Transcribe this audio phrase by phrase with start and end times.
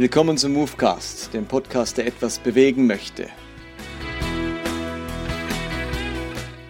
[0.00, 3.28] Willkommen zum Movecast, dem Podcast, der etwas bewegen möchte.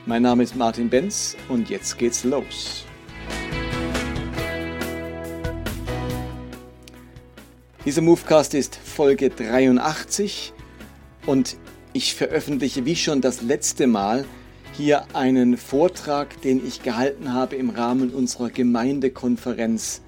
[0.04, 2.84] Mein Name ist Martin Benz und jetzt geht's los.
[7.84, 10.52] Dieser Movecast ist Folge 83
[11.24, 11.56] und
[11.92, 14.24] ich veröffentliche wie schon das letzte Mal
[14.72, 20.02] hier einen Vortrag, den ich gehalten habe im Rahmen unserer Gemeindekonferenz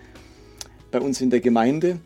[0.91, 2.01] bei uns in der Gemeinde.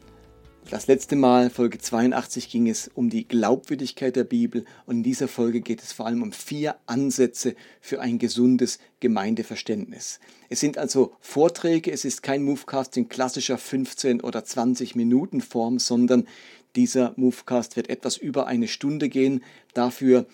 [0.69, 5.29] Das letzte Mal, Folge 82, ging es um die Glaubwürdigkeit der Bibel und in dieser
[5.29, 10.19] Folge geht es vor allem um vier Ansätze für ein gesundes Gemeindeverständnis.
[10.49, 15.79] Es sind also Vorträge, es ist kein Movecast in klassischer 15 oder 20 Minuten Form,
[15.79, 16.27] sondern
[16.75, 19.45] dieser Movecast wird etwas über eine Stunde gehen.
[19.73, 20.27] Dafür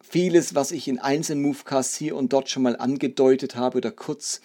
[0.00, 4.40] vieles, was ich in einzelnen Movecasts hier und dort schon mal angedeutet habe oder kurz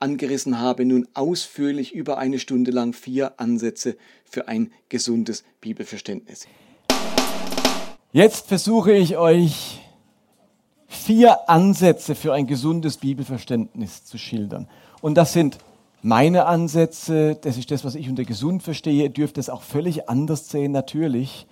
[0.00, 6.46] angerissen habe, nun ausführlich über eine Stunde lang vier Ansätze für ein gesundes Bibelverständnis.
[8.12, 9.80] Jetzt versuche ich euch
[10.88, 14.68] vier Ansätze für ein gesundes Bibelverständnis zu schildern.
[15.00, 15.58] Und das sind
[16.02, 19.04] meine Ansätze, das ist das, was ich unter gesund verstehe.
[19.04, 21.46] Ihr dürft es auch völlig anders sehen, natürlich.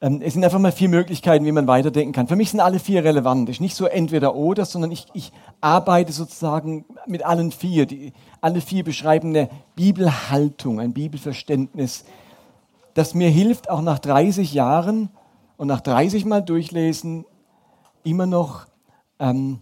[0.00, 2.26] Ähm, es sind einfach mal vier Möglichkeiten, wie man weiterdenken kann.
[2.28, 3.48] Für mich sind alle vier relevant.
[3.48, 7.86] Es ist nicht so entweder oder, sondern ich, ich arbeite sozusagen mit allen vier.
[7.86, 12.04] Die, alle vier beschreiben eine Bibelhaltung, ein Bibelverständnis,
[12.94, 15.10] das mir hilft, auch nach 30 Jahren
[15.56, 17.24] und nach 30 Mal durchlesen,
[18.04, 18.66] immer noch
[19.18, 19.60] ähm,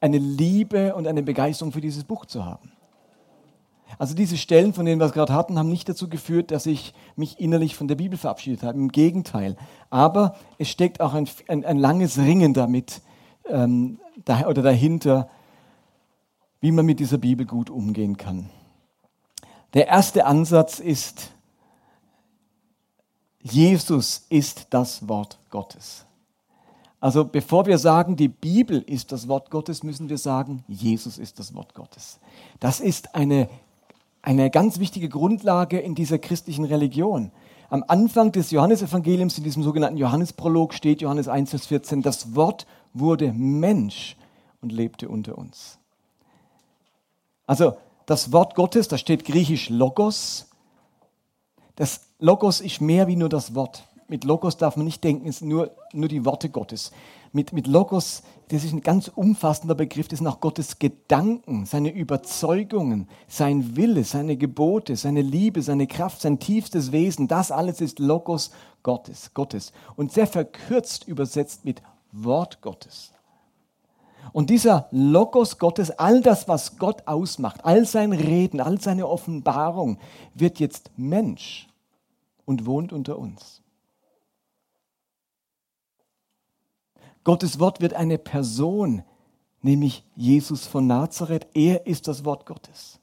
[0.00, 2.73] eine Liebe und eine Begeisterung für dieses Buch zu haben.
[3.98, 6.94] Also diese Stellen, von denen wir es gerade hatten, haben nicht dazu geführt, dass ich
[7.16, 8.78] mich innerlich von der Bibel verabschiedet habe.
[8.78, 9.56] Im Gegenteil.
[9.90, 13.00] Aber es steckt auch ein, ein, ein langes Ringen damit
[13.48, 15.28] ähm, da, oder dahinter,
[16.60, 18.50] wie man mit dieser Bibel gut umgehen kann.
[19.74, 21.30] Der erste Ansatz ist,
[23.40, 26.06] Jesus ist das Wort Gottes.
[27.04, 31.38] Also bevor wir sagen, die Bibel ist das Wort Gottes, müssen wir sagen, Jesus ist
[31.38, 32.18] das Wort Gottes.
[32.60, 33.50] Das ist eine
[34.24, 37.30] eine ganz wichtige Grundlage in dieser christlichen Religion.
[37.68, 42.66] Am Anfang des Johannesevangeliums, in diesem sogenannten Johannesprolog, steht Johannes 1, Vers 14, das Wort
[42.94, 44.16] wurde Mensch
[44.62, 45.78] und lebte unter uns.
[47.46, 47.76] Also
[48.06, 50.48] das Wort Gottes, da steht griechisch Logos.
[51.76, 53.84] Das Logos ist mehr wie nur das Wort.
[54.08, 56.92] Mit Logos darf man nicht denken, es sind nur, nur die Worte Gottes
[57.34, 61.90] mit, mit Logos, das ist ein ganz umfassender Begriff, das sind auch Gottes Gedanken, seine
[61.90, 67.26] Überzeugungen, sein Wille, seine Gebote, seine Liebe, seine Kraft, sein tiefstes Wesen.
[67.26, 68.52] Das alles ist Logos
[68.84, 69.72] Gottes, Gottes.
[69.96, 73.10] Und sehr verkürzt übersetzt mit Wort Gottes.
[74.32, 79.98] Und dieser Logos Gottes, all das, was Gott ausmacht, all sein Reden, all seine Offenbarung,
[80.34, 81.68] wird jetzt Mensch
[82.44, 83.63] und wohnt unter uns.
[87.24, 89.02] Gottes Wort wird eine Person,
[89.62, 91.46] nämlich Jesus von Nazareth.
[91.54, 93.00] Er ist das Wort Gottes.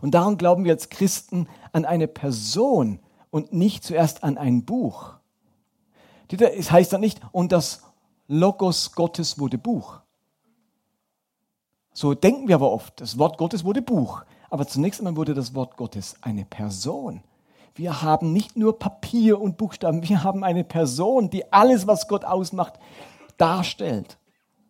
[0.00, 2.98] Und darum glauben wir als Christen an eine Person
[3.30, 5.14] und nicht zuerst an ein Buch.
[6.30, 7.82] Es heißt dann nicht, und das
[8.26, 10.00] Logos Gottes wurde Buch.
[11.92, 14.24] So denken wir aber oft, das Wort Gottes wurde Buch.
[14.50, 17.22] Aber zunächst einmal wurde das Wort Gottes eine Person.
[17.74, 22.24] Wir haben nicht nur Papier und Buchstaben, wir haben eine Person, die alles, was Gott
[22.24, 22.78] ausmacht,
[23.38, 24.18] darstellt.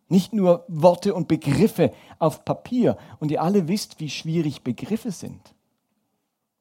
[0.07, 2.97] Nicht nur Worte und Begriffe auf Papier.
[3.19, 5.53] Und ihr alle wisst, wie schwierig Begriffe sind.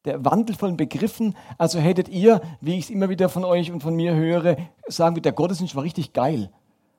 [0.05, 3.83] Der Wandel von Begriffen, also hättet ihr, wie ich es immer wieder von euch und
[3.83, 6.51] von mir höre, sagen wir, der Gottesdienst war richtig geil.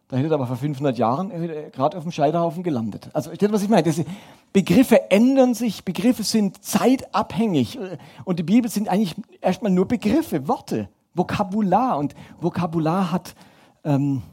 [0.09, 1.29] Da hättet ihr aber vor 500 Jahren
[1.71, 3.09] gerade auf dem Scheiterhaufen gelandet.
[3.13, 3.83] Also, ihr was ich meine?
[3.83, 4.01] Das,
[4.51, 7.77] Begriffe ändern sich, Begriffe sind zeitabhängig.
[8.25, 11.99] Und die Bibel sind eigentlich erstmal nur Begriffe, Worte, Vokabular.
[11.99, 13.35] Und Vokabular hat
[13.83, 14.23] ähm,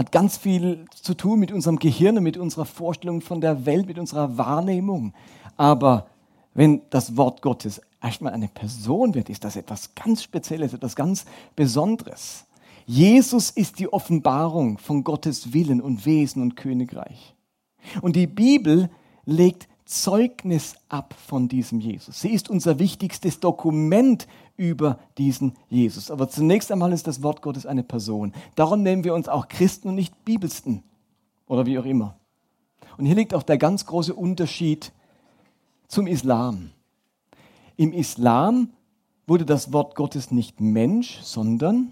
[0.00, 3.86] hat ganz viel zu tun mit unserem Gehirn und mit unserer Vorstellung von der Welt,
[3.86, 5.12] mit unserer Wahrnehmung.
[5.58, 6.06] Aber
[6.54, 11.26] wenn das Wort Gottes erstmal eine Person wird, ist das etwas ganz Spezielles, etwas ganz
[11.54, 12.46] Besonderes.
[12.86, 17.34] Jesus ist die Offenbarung von Gottes Willen und Wesen und Königreich.
[18.00, 18.88] Und die Bibel
[19.26, 22.20] legt Zeugnis ab von diesem Jesus.
[22.20, 26.12] Sie ist unser wichtigstes Dokument über diesen Jesus.
[26.12, 28.32] Aber zunächst einmal ist das Wort Gottes eine Person.
[28.54, 30.84] Darum nennen wir uns auch Christen und nicht Bibelsten
[31.48, 32.14] oder wie auch immer.
[32.98, 34.92] Und hier liegt auch der ganz große Unterschied
[35.88, 36.70] zum Islam.
[37.76, 38.68] Im Islam
[39.26, 41.90] wurde das Wort Gottes nicht Mensch, sondern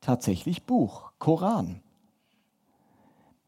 [0.00, 1.80] tatsächlich Buch, Koran.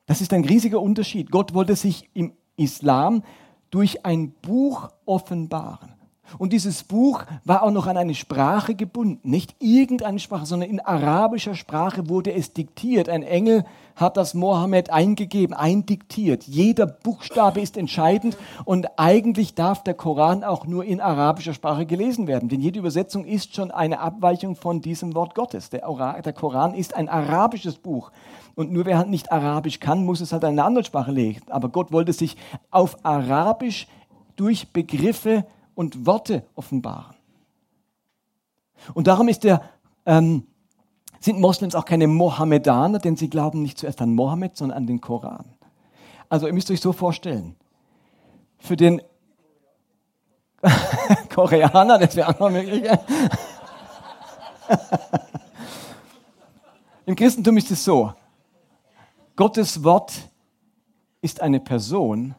[0.06, 1.32] Das ist ein riesiger Unterschied.
[1.32, 3.22] Gott wollte sich im Islam
[3.70, 5.98] durch ein Buch offenbaren.
[6.36, 9.30] Und dieses Buch war auch noch an eine Sprache gebunden.
[9.30, 13.08] Nicht irgendeine Sprache, sondern in arabischer Sprache wurde es diktiert.
[13.08, 13.64] Ein Engel
[13.96, 16.44] hat das Mohammed eingegeben, eindiktiert.
[16.44, 22.26] Jeder Buchstabe ist entscheidend und eigentlich darf der Koran auch nur in arabischer Sprache gelesen
[22.26, 22.48] werden.
[22.48, 25.70] Denn jede Übersetzung ist schon eine Abweichung von diesem Wort Gottes.
[25.70, 25.80] Der,
[26.34, 28.12] Koran ist ein arabisches Buch.
[28.58, 31.42] Und nur wer halt nicht Arabisch kann, muss es halt in eine andere Sprache legen.
[31.48, 32.36] Aber Gott wollte sich
[32.72, 33.86] auf Arabisch
[34.34, 35.46] durch Begriffe
[35.76, 37.14] und Worte offenbaren.
[38.94, 39.62] Und darum der,
[40.06, 40.42] ähm,
[41.20, 45.00] sind Moslems auch keine Mohammedaner, denn sie glauben nicht zuerst an Mohammed, sondern an den
[45.00, 45.44] Koran.
[46.28, 47.54] Also ihr müsst euch so vorstellen,
[48.58, 49.00] für den
[51.32, 52.82] Koreaner, das wäre auch noch möglich.
[57.06, 58.12] Im Christentum ist es so,
[59.38, 60.30] Gottes Wort
[61.20, 62.34] ist eine Person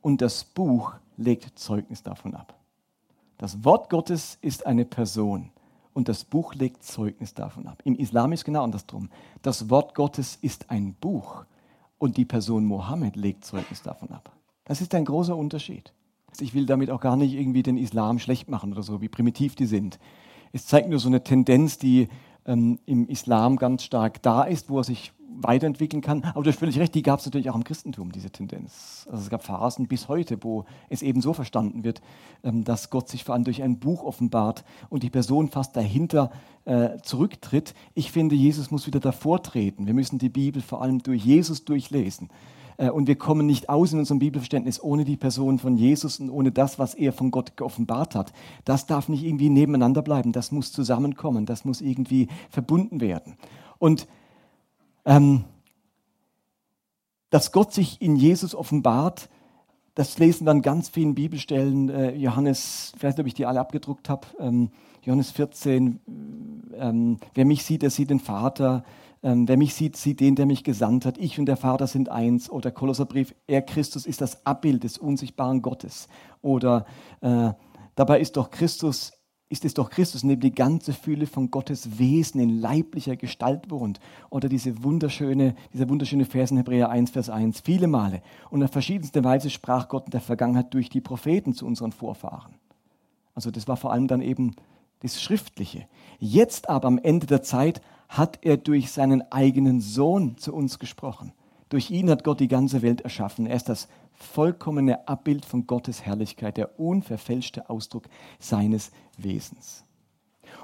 [0.00, 2.54] und das Buch legt Zeugnis davon ab.
[3.36, 5.50] Das Wort Gottes ist eine Person
[5.92, 7.82] und das Buch legt Zeugnis davon ab.
[7.84, 9.10] Im Islam ist genau andersrum.
[9.42, 11.44] Das Wort Gottes ist ein Buch
[11.98, 14.32] und die Person Mohammed legt Zeugnis davon ab.
[14.64, 15.92] Das ist ein großer Unterschied.
[16.40, 19.54] Ich will damit auch gar nicht irgendwie den Islam schlecht machen oder so, wie primitiv
[19.54, 19.98] die sind.
[20.52, 22.08] Es zeigt nur so eine Tendenz, die
[22.46, 26.24] ähm, im Islam ganz stark da ist, wo er sich weiterentwickeln kann.
[26.24, 29.06] Aber du hast völlig recht, die gab es natürlich auch im Christentum, diese Tendenz.
[29.10, 32.00] Also es gab Phasen bis heute, wo es eben so verstanden wird,
[32.42, 36.30] ähm, dass Gott sich vor allem durch ein Buch offenbart und die Person fast dahinter
[36.64, 37.74] äh, zurücktritt.
[37.94, 39.86] Ich finde, Jesus muss wieder davor treten.
[39.86, 42.28] Wir müssen die Bibel vor allem durch Jesus durchlesen.
[42.78, 46.30] Äh, und wir kommen nicht aus in unserem Bibelverständnis ohne die Person von Jesus und
[46.30, 48.32] ohne das, was er von Gott geoffenbart hat.
[48.64, 50.32] Das darf nicht irgendwie nebeneinander bleiben.
[50.32, 51.44] Das muss zusammenkommen.
[51.44, 53.36] Das muss irgendwie verbunden werden.
[53.78, 54.08] Und
[55.08, 55.44] ähm,
[57.30, 59.30] dass Gott sich in Jesus offenbart,
[59.94, 61.88] das lesen wir an ganz vielen Bibelstellen.
[61.88, 64.26] Äh, Johannes, nicht, ob ich die alle abgedruckt habe.
[64.38, 64.70] Ähm,
[65.02, 66.00] Johannes 14,
[66.76, 68.84] ähm, wer mich sieht, der sieht den Vater.
[69.22, 71.16] Ähm, wer mich sieht, sieht den, der mich gesandt hat.
[71.18, 72.50] Ich und der Vater sind eins.
[72.50, 76.08] Oder Kolosserbrief, er Christus ist das Abbild des unsichtbaren Gottes.
[76.42, 76.84] Oder
[77.22, 77.52] äh,
[77.94, 79.17] dabei ist doch Christus
[79.50, 83.98] ist es doch Christus, dem die ganze Fülle von Gottes Wesen in leiblicher Gestalt wohnt.
[84.28, 87.60] Oder diese wunderschöne, dieser wunderschöne Vers in Hebräer 1, Vers 1.
[87.60, 91.66] Viele Male und auf verschiedenste Weise sprach Gott in der Vergangenheit durch die Propheten zu
[91.66, 92.54] unseren Vorfahren.
[93.34, 94.54] Also das war vor allem dann eben
[95.00, 95.86] das Schriftliche.
[96.18, 101.32] Jetzt aber am Ende der Zeit hat er durch seinen eigenen Sohn zu uns gesprochen.
[101.68, 103.46] Durch ihn hat Gott die ganze Welt erschaffen.
[103.46, 108.04] Er ist das vollkommene Abbild von Gottes Herrlichkeit, der unverfälschte Ausdruck
[108.38, 109.84] seines Wesens.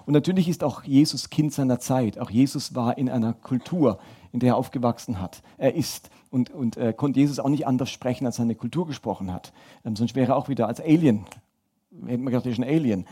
[0.07, 2.19] Und natürlich ist auch Jesus Kind seiner Zeit.
[2.19, 3.99] Auch Jesus war in einer Kultur,
[4.33, 5.43] in der er aufgewachsen hat.
[5.57, 9.33] Er ist und, und äh, konnte Jesus auch nicht anders sprechen, als seine Kultur gesprochen
[9.33, 9.53] hat.
[9.85, 11.25] Ähm, sonst wäre er auch wieder als Alien,
[12.07, 13.07] hätte man gedacht, er ist ein Alien.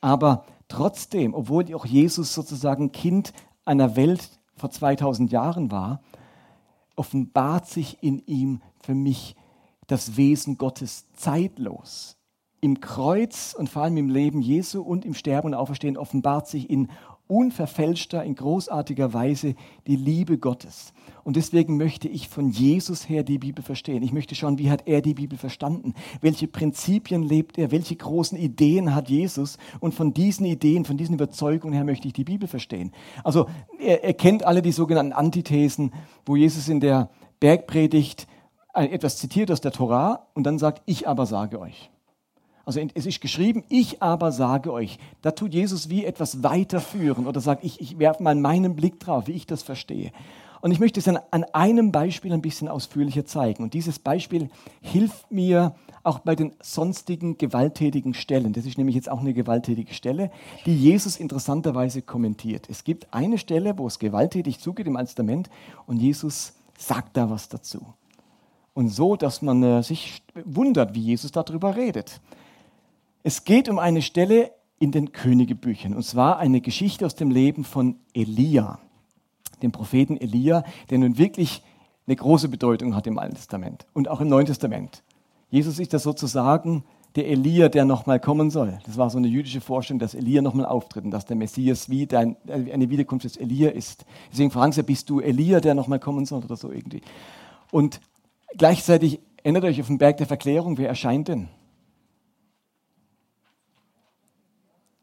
[0.00, 3.32] Aber trotzdem, obwohl auch Jesus sozusagen Kind
[3.64, 6.00] einer Welt vor 2000 Jahren war,
[6.96, 9.36] offenbart sich in ihm für mich
[9.86, 12.16] das Wesen Gottes zeitlos.
[12.60, 16.70] Im Kreuz und vor allem im Leben Jesu und im Sterben und Auferstehen offenbart sich
[16.70, 16.88] in
[17.32, 19.54] unverfälschter, in großartiger Weise
[19.86, 20.92] die Liebe Gottes.
[21.24, 24.02] Und deswegen möchte ich von Jesus her die Bibel verstehen.
[24.02, 25.94] Ich möchte schauen, wie hat er die Bibel verstanden?
[26.20, 27.70] Welche Prinzipien lebt er?
[27.70, 29.56] Welche großen Ideen hat Jesus?
[29.80, 32.92] Und von diesen Ideen, von diesen Überzeugungen her möchte ich die Bibel verstehen.
[33.24, 33.46] Also
[33.78, 35.92] er, er kennt alle die sogenannten Antithesen,
[36.26, 37.08] wo Jesus in der
[37.40, 38.26] Bergpredigt
[38.72, 41.90] etwas zitiert aus der Torah und dann sagt, ich aber sage euch.
[42.64, 44.98] Also es ist geschrieben, ich aber sage euch.
[45.20, 49.26] Da tut Jesus wie etwas weiterführen oder sagt, ich, ich werfe mal meinen Blick drauf,
[49.26, 50.12] wie ich das verstehe.
[50.60, 53.64] Und ich möchte es an, an einem Beispiel ein bisschen ausführlicher zeigen.
[53.64, 54.48] Und dieses Beispiel
[54.80, 55.74] hilft mir
[56.04, 58.52] auch bei den sonstigen gewalttätigen Stellen.
[58.52, 60.30] Das ist nämlich jetzt auch eine gewalttätige Stelle,
[60.64, 62.68] die Jesus interessanterweise kommentiert.
[62.70, 65.50] Es gibt eine Stelle, wo es gewalttätig zugeht im Alten Testament
[65.86, 67.84] und Jesus sagt da was dazu.
[68.74, 72.20] Und so, dass man äh, sich wundert, wie Jesus darüber redet.
[73.22, 77.62] Es geht um eine Stelle in den Königebüchern, und zwar eine Geschichte aus dem Leben
[77.62, 78.80] von Elia,
[79.62, 81.62] dem Propheten Elia, der nun wirklich
[82.06, 85.04] eine große Bedeutung hat im Alten Testament und auch im Neuen Testament.
[85.50, 86.82] Jesus ist das sozusagen
[87.14, 88.78] der Elia, der nochmal kommen soll.
[88.86, 92.06] Das war so eine jüdische Vorstellung, dass Elia nochmal auftritt und dass der Messias wie
[92.06, 94.04] dein, äh, eine Wiederkunft des Elia ist.
[94.32, 97.02] Deswegen fragen sie, bist du Elia, der nochmal kommen soll oder so irgendwie.
[97.70, 98.00] Und
[98.56, 101.48] gleichzeitig erinnert euch auf den Berg der Verklärung, wer erscheint denn?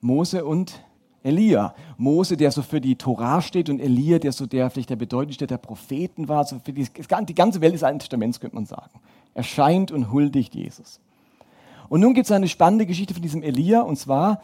[0.01, 0.81] Mose und
[1.23, 1.75] Elia.
[1.97, 5.47] Mose, der so für die Torah steht und Elia, der so der vielleicht der bedeutendste
[5.47, 9.01] der Propheten war, so für die, die ganze Welt des Alten Testaments könnte man sagen.
[9.33, 10.99] Erscheint und huldigt Jesus.
[11.89, 14.41] Und nun gibt es eine spannende Geschichte von diesem Elia, und zwar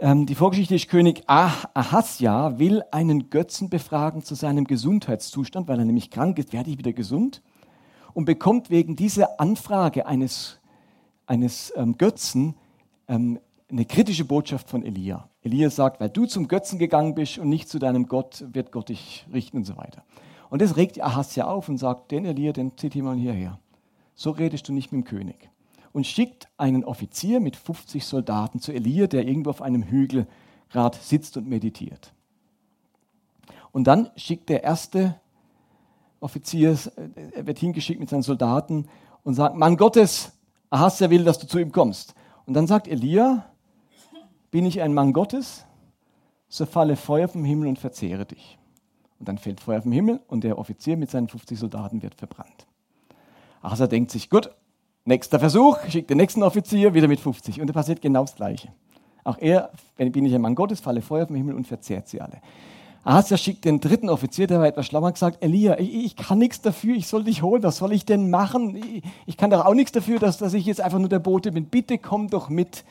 [0.00, 5.78] ähm, die Vorgeschichte ist, König ah Ahasja will einen Götzen befragen zu seinem Gesundheitszustand, weil
[5.78, 7.42] er nämlich krank ist, werde ich wieder gesund?
[8.12, 10.58] Und bekommt wegen dieser Anfrage eines,
[11.26, 12.54] eines ähm, Götzen
[13.08, 13.38] ähm,
[13.70, 15.28] eine kritische Botschaft von Elia.
[15.42, 18.88] Elia sagt, weil du zum Götzen gegangen bist und nicht zu deinem Gott, wird Gott
[18.88, 20.04] dich richten und so weiter.
[20.50, 23.58] Und das regt Ahasja auf und sagt, den Elia, den zieht mal hierher.
[24.14, 25.50] So redest du nicht mit dem König
[25.94, 30.26] und schickt einen Offizier mit 50 Soldaten zu Elia, der irgendwo auf einem Hügel
[30.68, 32.12] gerade sitzt und meditiert.
[33.70, 35.14] Und dann schickt der erste
[36.18, 38.88] Offizier, äh, er wird hingeschickt mit seinen Soldaten
[39.22, 40.32] und sagt, Mann Gottes,
[40.68, 42.14] Ahasja will, dass du zu ihm kommst.
[42.44, 43.46] Und dann sagt Elia,
[44.50, 45.64] bin ich ein Mann Gottes,
[46.48, 48.58] so falle Feuer vom Himmel und verzehre dich.
[49.20, 52.66] Und dann fällt Feuer vom Himmel und der Offizier mit seinen 50 Soldaten wird verbrannt.
[53.62, 54.50] Asa denkt sich, gut,
[55.06, 58.68] Nächster Versuch, schickt den nächsten Offizier wieder mit 50 und da passiert genau das Gleiche.
[59.22, 62.22] Auch er, wenn bin ich ein Mann Gottes, falle Feuer vom Himmel und verzehrt sie
[62.22, 62.40] alle.
[63.04, 66.62] Ahasja schickt den dritten Offizier, der war etwas schlauer, gesagt, Elia, ich, ich, kann nichts
[66.62, 68.76] dafür, ich soll dich holen, was soll ich denn machen?
[68.76, 71.52] Ich, ich kann doch auch nichts dafür, dass, dass, ich jetzt einfach nur der Bote
[71.52, 72.84] bin, bitte komm doch mit.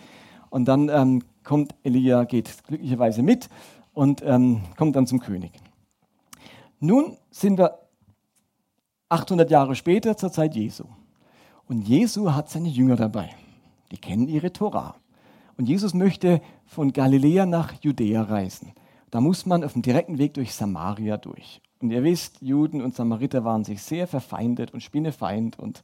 [0.51, 3.49] Und dann ähm, kommt Elia, geht glücklicherweise mit
[3.93, 5.51] und ähm, kommt dann zum König.
[6.79, 7.79] Nun sind wir
[9.09, 10.83] 800 Jahre später zur Zeit Jesu.
[11.67, 13.29] Und Jesu hat seine Jünger dabei.
[13.91, 14.95] Die kennen ihre Tora.
[15.57, 18.73] Und Jesus möchte von Galiläa nach Judäa reisen.
[19.11, 21.61] Da muss man auf dem direkten Weg durch Samaria durch.
[21.79, 25.59] Und ihr wisst, Juden und Samariter waren sich sehr verfeindet und Spinnefeind.
[25.59, 25.83] Und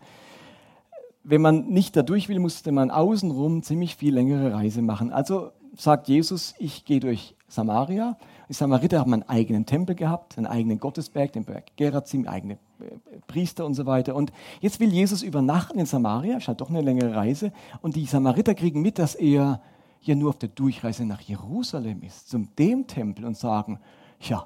[1.23, 5.11] wenn man nicht da durch will, musste man außenrum ziemlich viel längere Reise machen.
[5.11, 8.17] Also sagt Jesus, ich gehe durch Samaria.
[8.47, 13.19] Die Samariter haben einen eigenen Tempel gehabt, einen eigenen Gottesberg, den Berg Gerazim, eigene äh,
[13.27, 14.15] Priester und so weiter.
[14.15, 17.51] Und jetzt will Jesus übernachten in Samaria, ist halt doch eine längere Reise.
[17.81, 19.61] Und die Samariter kriegen mit, dass er
[20.01, 23.79] ja nur auf der Durchreise nach Jerusalem ist, zum dem Tempel und sagen,
[24.21, 24.45] ja,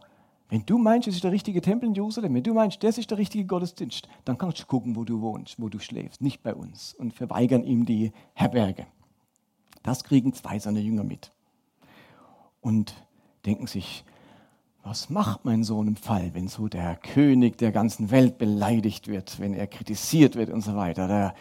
[0.50, 3.10] wenn du meinst, das ist der richtige Tempel in Jerusalem, wenn du meinst, das ist
[3.10, 6.54] der richtige Gottesdienst, dann kannst du gucken, wo du wohnst, wo du schläfst, nicht bei
[6.54, 8.86] uns und verweigern ihm die Herberge.
[9.82, 11.32] Das kriegen zwei seiner Jünger mit.
[12.64, 12.96] Und
[13.46, 14.06] denken sich,
[14.84, 19.40] was macht mein Sohn im Fall, wenn so der König der ganzen Welt beleidigt wird,
[19.40, 21.08] wenn er kritisiert wird und so weiter?
[21.08, 21.34] Da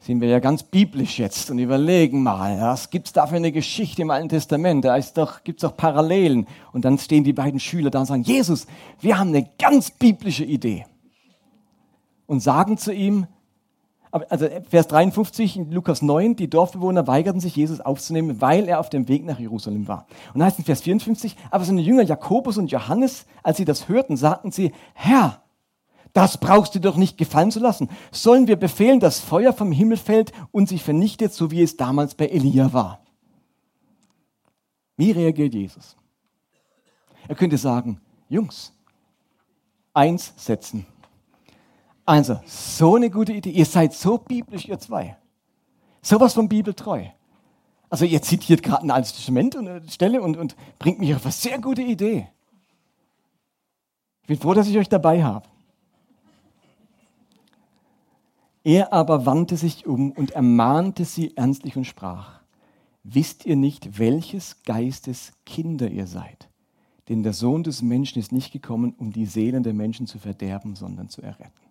[0.00, 3.52] sind wir ja ganz biblisch jetzt und überlegen mal, was gibt es da für eine
[3.52, 4.86] Geschichte im Alten Testament?
[4.86, 4.98] Da
[5.44, 6.46] gibt es doch Parallelen.
[6.72, 8.66] Und dann stehen die beiden Schüler da und sagen, Jesus,
[9.00, 10.86] wir haben eine ganz biblische Idee.
[12.26, 13.26] Und sagen zu ihm,
[14.28, 18.88] also Vers 53 in Lukas 9, die Dorfbewohner weigerten sich, Jesus aufzunehmen, weil er auf
[18.88, 20.06] dem Weg nach Jerusalem war.
[20.32, 23.88] Und dann heißt in Vers 54, aber seine Jünger Jakobus und Johannes, als sie das
[23.88, 25.42] hörten, sagten sie, Herr,
[26.12, 27.88] das brauchst du doch nicht gefallen zu lassen.
[28.12, 32.14] Sollen wir befehlen, dass Feuer vom Himmel fällt und sich vernichtet, so wie es damals
[32.14, 33.00] bei Elia war?
[34.96, 35.96] Wie reagiert Jesus?
[37.26, 38.72] Er könnte sagen, Jungs,
[39.92, 40.86] eins setzen.
[42.06, 43.50] Also, so eine gute Idee.
[43.50, 45.16] Ihr seid so biblisch, ihr zwei.
[46.02, 47.06] Sowas von bibeltreu.
[47.88, 51.24] Also, ihr zitiert gerade ein altes Testament und eine Stelle und, und bringt mich auf
[51.24, 52.28] eine sehr gute Idee.
[54.22, 55.48] Ich bin froh, dass ich euch dabei habe.
[58.64, 62.40] Er aber wandte sich um und ermahnte sie ernstlich und sprach,
[63.02, 66.48] wisst ihr nicht, welches Geistes Kinder ihr seid?
[67.10, 70.74] Denn der Sohn des Menschen ist nicht gekommen, um die Seelen der Menschen zu verderben,
[70.74, 71.63] sondern zu erretten.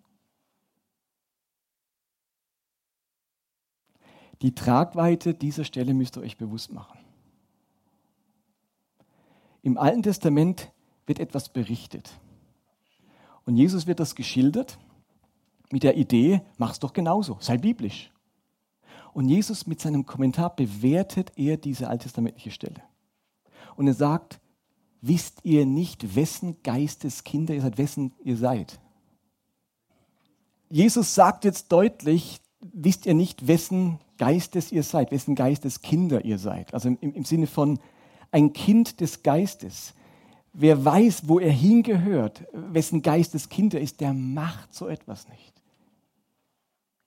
[4.42, 6.98] Die Tragweite dieser Stelle müsst ihr euch bewusst machen.
[9.62, 10.70] Im Alten Testament
[11.06, 12.18] wird etwas berichtet.
[13.46, 14.78] Und Jesus wird das geschildert
[15.70, 18.10] mit der Idee, mach's doch genauso, sei biblisch.
[19.12, 22.82] Und Jesus mit seinem Kommentar bewertet er diese alttestamentliche Stelle.
[23.76, 24.40] Und er sagt,
[25.00, 28.80] wisst ihr nicht, wessen Geistes Kinder ihr seid, wessen ihr seid?
[30.68, 36.38] Jesus sagt jetzt deutlich, wisst ihr nicht, wessen Geistes ihr seid, wessen Geistes Kinder ihr
[36.38, 36.72] seid.
[36.74, 37.78] Also im, im Sinne von
[38.30, 39.94] ein Kind des Geistes.
[40.52, 45.52] Wer weiß, wo er hingehört, wessen Geistes Kinder ist, der macht so etwas nicht.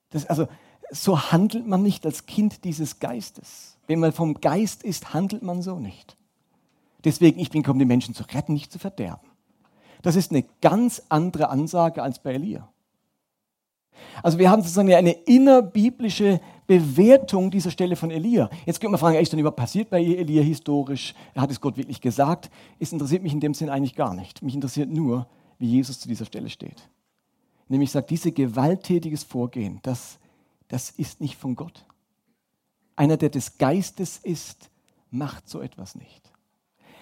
[0.09, 0.47] Das, also,
[0.89, 3.77] so handelt man nicht als Kind dieses Geistes.
[3.87, 6.17] Wenn man vom Geist ist, handelt man so nicht.
[7.03, 9.27] Deswegen, ich bin gekommen, die Menschen zu retten, nicht zu verderben.
[10.01, 12.69] Das ist eine ganz andere Ansage als bei Elia.
[14.23, 18.49] Also wir haben sozusagen eine innerbiblische Bewertung dieser Stelle von Elia.
[18.65, 21.15] Jetzt könnte man fragen, ist denn überhaupt passiert bei Elia historisch?
[21.35, 22.51] Hat es Gott wirklich gesagt?
[22.77, 24.43] Es interessiert mich in dem Sinn eigentlich gar nicht.
[24.43, 26.89] Mich interessiert nur, wie Jesus zu dieser Stelle steht.
[27.69, 30.19] Nämlich sagt, dieses gewalttätiges Vorgehen, das
[30.67, 31.85] das ist nicht von Gott.
[32.95, 34.69] Einer, der des Geistes ist,
[35.11, 36.26] macht so etwas nicht.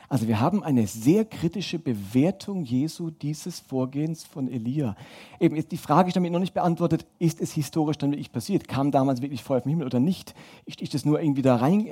[0.10, 4.96] Also wir haben eine sehr kritische Bewertung Jesu dieses Vorgehens von Elia.
[5.40, 8.68] Eben ist die Frage ist damit noch nicht beantwortet, ist es historisch dann wirklich passiert?
[8.68, 10.36] Kam damals wirklich Feuer vom Himmel oder nicht?
[10.66, 11.88] Ist, ist das nur irgendwie da rein,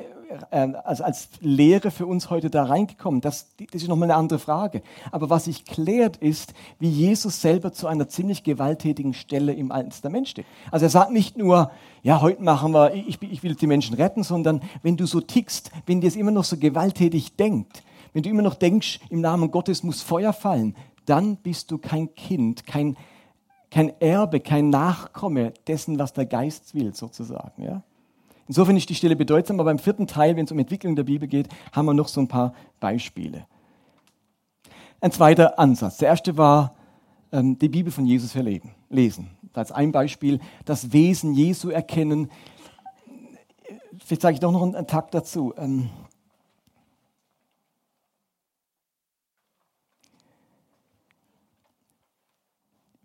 [0.51, 3.21] äh, also als Lehre für uns heute da reingekommen?
[3.21, 4.81] Das, das ist nochmal eine andere Frage.
[5.11, 9.89] Aber was sich klärt ist, wie Jesus selber zu einer ziemlich gewalttätigen Stelle im Alten
[9.89, 10.45] Testament steht.
[10.71, 11.71] Also er sagt nicht nur,
[12.03, 15.71] ja, heute machen wir, ich, ich will die Menschen retten, sondern wenn du so tickst,
[15.85, 19.51] wenn dir es immer noch so gewalttätig denkt, wenn du immer noch denkst, im Namen
[19.51, 22.95] Gottes muss Feuer fallen, dann bist du kein Kind, kein,
[23.69, 27.63] kein Erbe, kein Nachkomme dessen, was der Geist will, sozusagen.
[27.63, 27.83] Ja?
[28.47, 31.27] Insofern ist die Stelle bedeutsam, aber beim vierten Teil, wenn es um Entwicklung der Bibel
[31.27, 33.45] geht, haben wir noch so ein paar Beispiele.
[35.01, 35.97] Ein zweiter Ansatz.
[35.97, 36.75] Der erste war
[37.31, 39.31] ähm, die Bibel von Jesus erleben, lesen.
[39.53, 42.31] Als ein Beispiel das Wesen Jesu erkennen.
[43.97, 45.53] Vielleicht sage ich doch noch einen Takt dazu.
[45.57, 45.89] Ähm,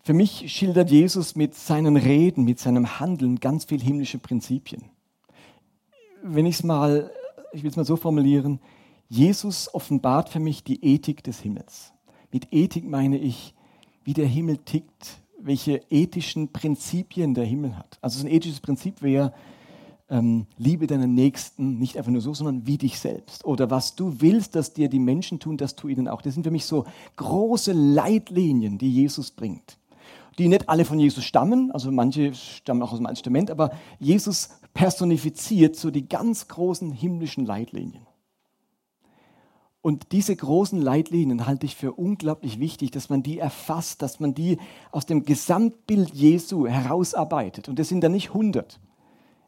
[0.08, 4.84] Für mich schildert Jesus mit seinen Reden, mit seinem Handeln ganz viel himmlische Prinzipien.
[6.22, 7.10] Wenn ich es mal,
[7.52, 8.58] ich will es mal so formulieren,
[9.10, 11.92] Jesus offenbart für mich die Ethik des Himmels.
[12.32, 13.52] Mit Ethik meine ich,
[14.02, 17.98] wie der Himmel tickt, welche ethischen Prinzipien der Himmel hat.
[18.00, 19.34] Also ein ethisches Prinzip wäre,
[20.08, 23.44] ähm, liebe deinen Nächsten nicht einfach nur so, sondern wie dich selbst.
[23.44, 26.22] Oder was du willst, dass dir die Menschen tun, das tu ihnen auch.
[26.22, 26.86] Das sind für mich so
[27.16, 29.76] große Leitlinien, die Jesus bringt
[30.38, 33.71] die nicht alle von Jesus stammen, also manche stammen auch aus dem Alten Testament, aber
[33.99, 38.07] Jesus personifiziert so die ganz großen himmlischen Leitlinien.
[39.80, 44.35] Und diese großen Leitlinien halte ich für unglaublich wichtig, dass man die erfasst, dass man
[44.35, 44.59] die
[44.92, 47.68] aus dem Gesamtbild Jesu herausarbeitet.
[47.68, 48.81] Und es sind da nicht 100,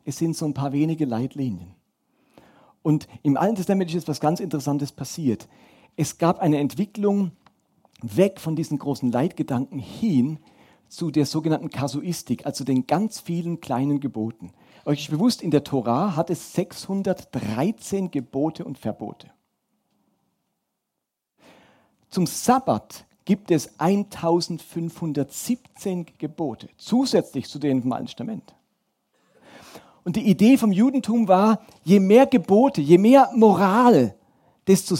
[0.04, 1.74] es sind so ein paar wenige Leitlinien.
[2.82, 5.48] Und im Alten Testament ist etwas ganz Interessantes passiert.
[5.96, 7.32] Es gab eine Entwicklung
[8.00, 10.38] weg von diesen großen Leitgedanken hin
[10.90, 14.52] zu der sogenannten Kasuistik, also den ganz vielen kleinen Geboten.
[14.84, 19.30] Euch ist bewusst, in der Tora hat es 613 Gebote und Verbote.
[22.10, 28.54] Zum Sabbat gibt es 1517 Gebote, zusätzlich zu denen vom Alten Testament.
[30.02, 34.16] Und die Idee vom Judentum war, je mehr Gebote, je mehr Moral,
[34.66, 34.96] desto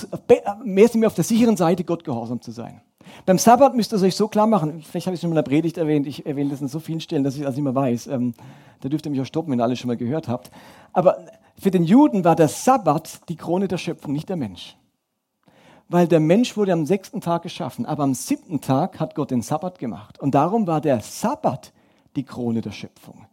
[0.62, 2.80] mehr sind wir auf der sicheren Seite, Gott gehorsam zu sein.
[3.26, 5.44] Beim Sabbat müsst ihr euch so klar machen, vielleicht habe ich es schon mal in
[5.44, 7.74] der Predigt erwähnt, ich erwähne das an so vielen Stellen, dass ich das nicht mehr
[7.74, 8.08] weiß.
[8.08, 8.34] Ähm,
[8.80, 10.50] da dürft ihr mich auch stoppen, wenn ihr alles schon mal gehört habt.
[10.92, 11.18] Aber
[11.58, 14.76] für den Juden war der Sabbat die Krone der Schöpfung, nicht der Mensch.
[15.88, 19.42] Weil der Mensch wurde am sechsten Tag geschaffen, aber am siebten Tag hat Gott den
[19.42, 20.18] Sabbat gemacht.
[20.20, 21.72] Und darum war der Sabbat
[22.16, 23.26] die Krone der Schöpfung.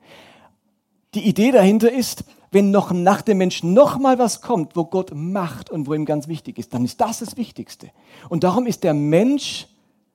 [1.13, 5.11] Die Idee dahinter ist, wenn noch nach dem Menschen noch mal was kommt, wo Gott
[5.13, 7.89] macht und wo ihm ganz wichtig ist, dann ist das das Wichtigste.
[8.29, 9.67] Und darum ist der Mensch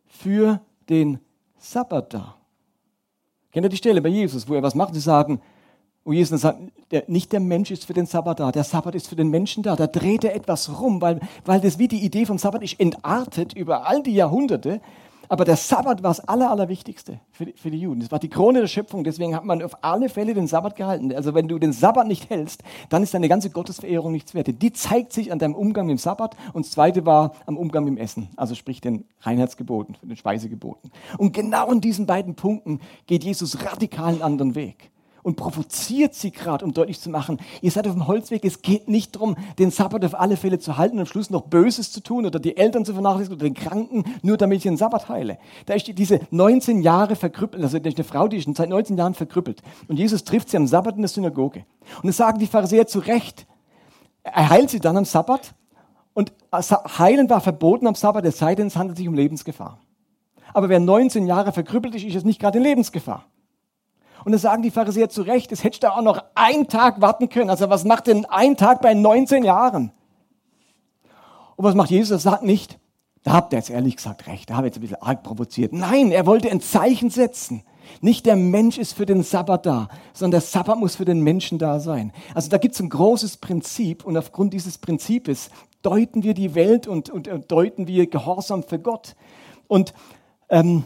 [0.07, 1.19] für den
[1.59, 2.37] Sabbat da.
[3.53, 4.95] Kennt ihr die Stelle bei Jesus, wo er was macht?
[4.95, 5.41] Sie sagen,
[6.05, 6.59] wo Jesus sagt,
[6.91, 9.63] der, nicht der Mensch ist für den Sabbat da, der Sabbat ist für den Menschen
[9.63, 9.77] da.
[9.77, 13.53] Da dreht er etwas rum, weil, weil das wie die Idee vom Sabbat ist entartet
[13.53, 14.81] über all die Jahrhunderte.
[15.33, 18.01] Aber der Sabbat war das Aller, Allerwichtigste für die, für die Juden.
[18.01, 19.03] Das war die Krone der Schöpfung.
[19.03, 21.11] Deswegen hat man auf alle Fälle den Sabbat gehalten.
[21.15, 24.51] Also wenn du den Sabbat nicht hältst, dann ist deine ganze Gottesverehrung nichts wert.
[24.61, 26.37] Die zeigt sich an deinem Umgang dem Sabbat.
[26.53, 28.29] Und das Zweite war am Umgang mit Essen.
[28.37, 30.91] Also sprich den Reinheitsgeboten, den Speisegeboten.
[31.17, 34.92] Und genau in diesen beiden Punkten geht Jesus radikal einen anderen Weg
[35.23, 38.89] und provoziert sie gerade, um deutlich zu machen, ihr seid auf dem Holzweg, es geht
[38.89, 42.01] nicht darum, den Sabbat auf alle Fälle zu halten und am Schluss noch Böses zu
[42.01, 45.39] tun oder die Eltern zu vernachlässigen oder den Kranken, nur damit ich den Sabbat heile.
[45.67, 49.63] Da ist diese 19 Jahre verkrüppelt, also eine Frau, die ist seit 19 Jahren verkrüppelt.
[49.89, 51.65] Und Jesus trifft sie am Sabbat in der Synagoge.
[52.03, 53.47] Und es sagen die Pharisäer zu Recht,
[54.25, 55.55] er heilt sie dann am Sabbat
[56.15, 59.79] und heilen war verboten am Sabbat, es sei denn, es handelt sich um Lebensgefahr.
[60.53, 63.25] Aber wer 19 Jahre verkrüppelt ist, ist es nicht gerade in Lebensgefahr.
[64.25, 67.29] Und dann sagen die Pharisäer zu Recht, es hätte da auch noch einen Tag warten
[67.29, 67.51] können.
[67.51, 69.93] Also was macht denn ein Tag bei 19 Jahren?
[71.57, 72.11] Und was macht Jesus?
[72.11, 72.79] Er sagt nicht,
[73.25, 75.73] da habt ihr jetzt ehrlich gesagt recht, da habe ich jetzt ein bisschen arg provoziert.
[75.73, 77.63] Nein, er wollte ein Zeichen setzen.
[78.01, 81.59] Nicht der Mensch ist für den Sabbat da, sondern der Sabbat muss für den Menschen
[81.59, 82.13] da sein.
[82.35, 85.51] Also da gibt es ein großes Prinzip und aufgrund dieses Prinzips
[85.83, 89.15] deuten wir die Welt und, und, und deuten wir Gehorsam für Gott.
[89.69, 89.95] Und
[90.49, 90.85] ähm,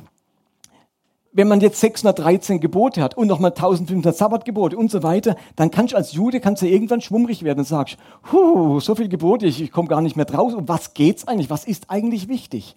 [1.36, 5.92] wenn man jetzt 613 Gebote hat und nochmal 1500 Sabbatgebote und so weiter, dann kannst
[5.92, 7.98] du als Jude kannst du irgendwann schwummrig werden und sagst,
[8.32, 10.54] Huh, so viele Gebote, ich, ich komme gar nicht mehr draus.
[10.54, 11.50] Um was geht's eigentlich?
[11.50, 12.74] Was ist eigentlich wichtig?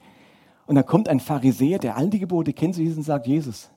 [0.67, 3.69] Und dann kommt ein Pharisäer, der all die Gebote kennt, und sagt, Jesus,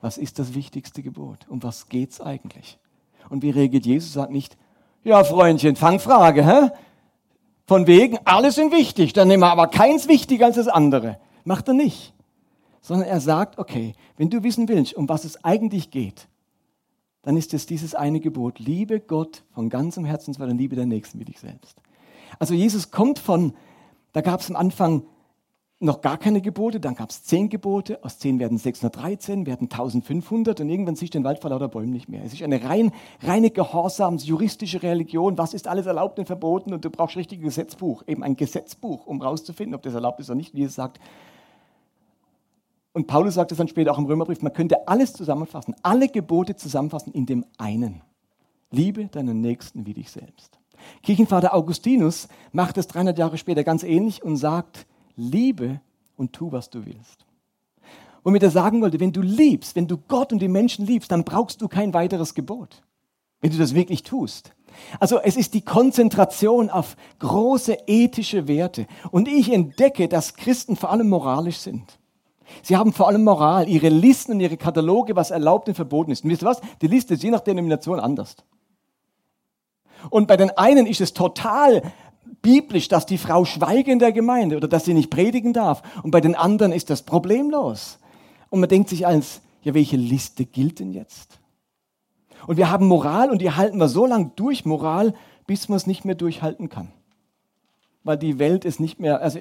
[0.00, 1.46] was ist das wichtigste Gebot?
[1.48, 2.78] Um was geht es eigentlich?
[3.30, 4.12] Und wie reagiert Jesus?
[4.12, 4.56] Sagt nicht,
[5.02, 6.70] ja, Freundchen, Fangfrage, hä?
[7.66, 11.18] Von wegen, alles sind wichtig, dann nehmen wir aber keins wichtiger als das andere.
[11.42, 12.13] Macht er nicht.
[12.84, 16.28] Sondern er sagt, okay, wenn du wissen willst, um was es eigentlich geht,
[17.22, 21.18] dann ist es dieses eine Gebot, liebe Gott von ganzem Herzen, weil liebe der Nächsten
[21.18, 21.80] wie dich selbst.
[22.38, 23.54] Also Jesus kommt von,
[24.12, 25.04] da gab es am Anfang
[25.80, 30.60] noch gar keine Gebote, dann gab es zehn Gebote, aus zehn werden 613, werden 1500
[30.60, 32.22] und irgendwann siehst du den Wald vor lauter Bäumen nicht mehr.
[32.22, 32.92] Es ist eine rein,
[33.22, 37.44] reine Gehorsams, juristische Religion, was ist alles erlaubt und verboten und du brauchst ein richtiges
[37.44, 41.00] Gesetzbuch, eben ein Gesetzbuch, um rauszufinden, ob das erlaubt ist oder nicht, wie es sagt.
[42.94, 46.54] Und Paulus sagt es dann später auch im Römerbrief, man könnte alles zusammenfassen, alle Gebote
[46.54, 48.02] zusammenfassen in dem einen.
[48.70, 50.58] Liebe deinen Nächsten wie dich selbst.
[51.02, 55.80] Kirchenvater Augustinus macht es 300 Jahre später ganz ähnlich und sagt, liebe
[56.16, 57.26] und tu, was du willst.
[58.22, 61.24] Womit er sagen wollte, wenn du liebst, wenn du Gott und die Menschen liebst, dann
[61.24, 62.82] brauchst du kein weiteres Gebot,
[63.40, 64.54] wenn du das wirklich tust.
[65.00, 68.86] Also es ist die Konzentration auf große ethische Werte.
[69.10, 71.98] Und ich entdecke, dass Christen vor allem moralisch sind.
[72.62, 76.24] Sie haben vor allem Moral, ihre Listen und ihre Kataloge, was erlaubt und verboten ist.
[76.24, 76.60] Und wisst ihr was?
[76.82, 78.36] Die Liste ist je nach Denomination anders.
[80.10, 81.82] Und bei den einen ist es total
[82.42, 85.82] biblisch, dass die Frau schweige in der Gemeinde oder dass sie nicht predigen darf.
[86.02, 87.98] Und bei den anderen ist das problemlos.
[88.50, 91.40] Und man denkt sich als, ja, welche Liste gilt denn jetzt?
[92.46, 95.14] Und wir haben Moral und die halten wir so lange durch, Moral,
[95.46, 96.92] bis man es nicht mehr durchhalten kann.
[98.02, 99.38] Weil die Welt ist nicht mehr, also,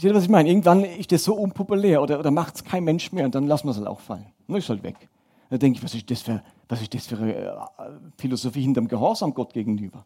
[0.00, 0.48] seht ihr, was ich meine?
[0.48, 3.66] Irgendwann ist das so unpopulär oder, oder macht es kein Mensch mehr und dann lassen
[3.66, 4.26] wir es halt auch fallen.
[4.46, 5.08] Dann ist halt weg.
[5.50, 7.52] Da denke ich, was ist das für, was ist das für eine äh,
[8.18, 10.04] Philosophie hinterm Gehorsam Gott gegenüber?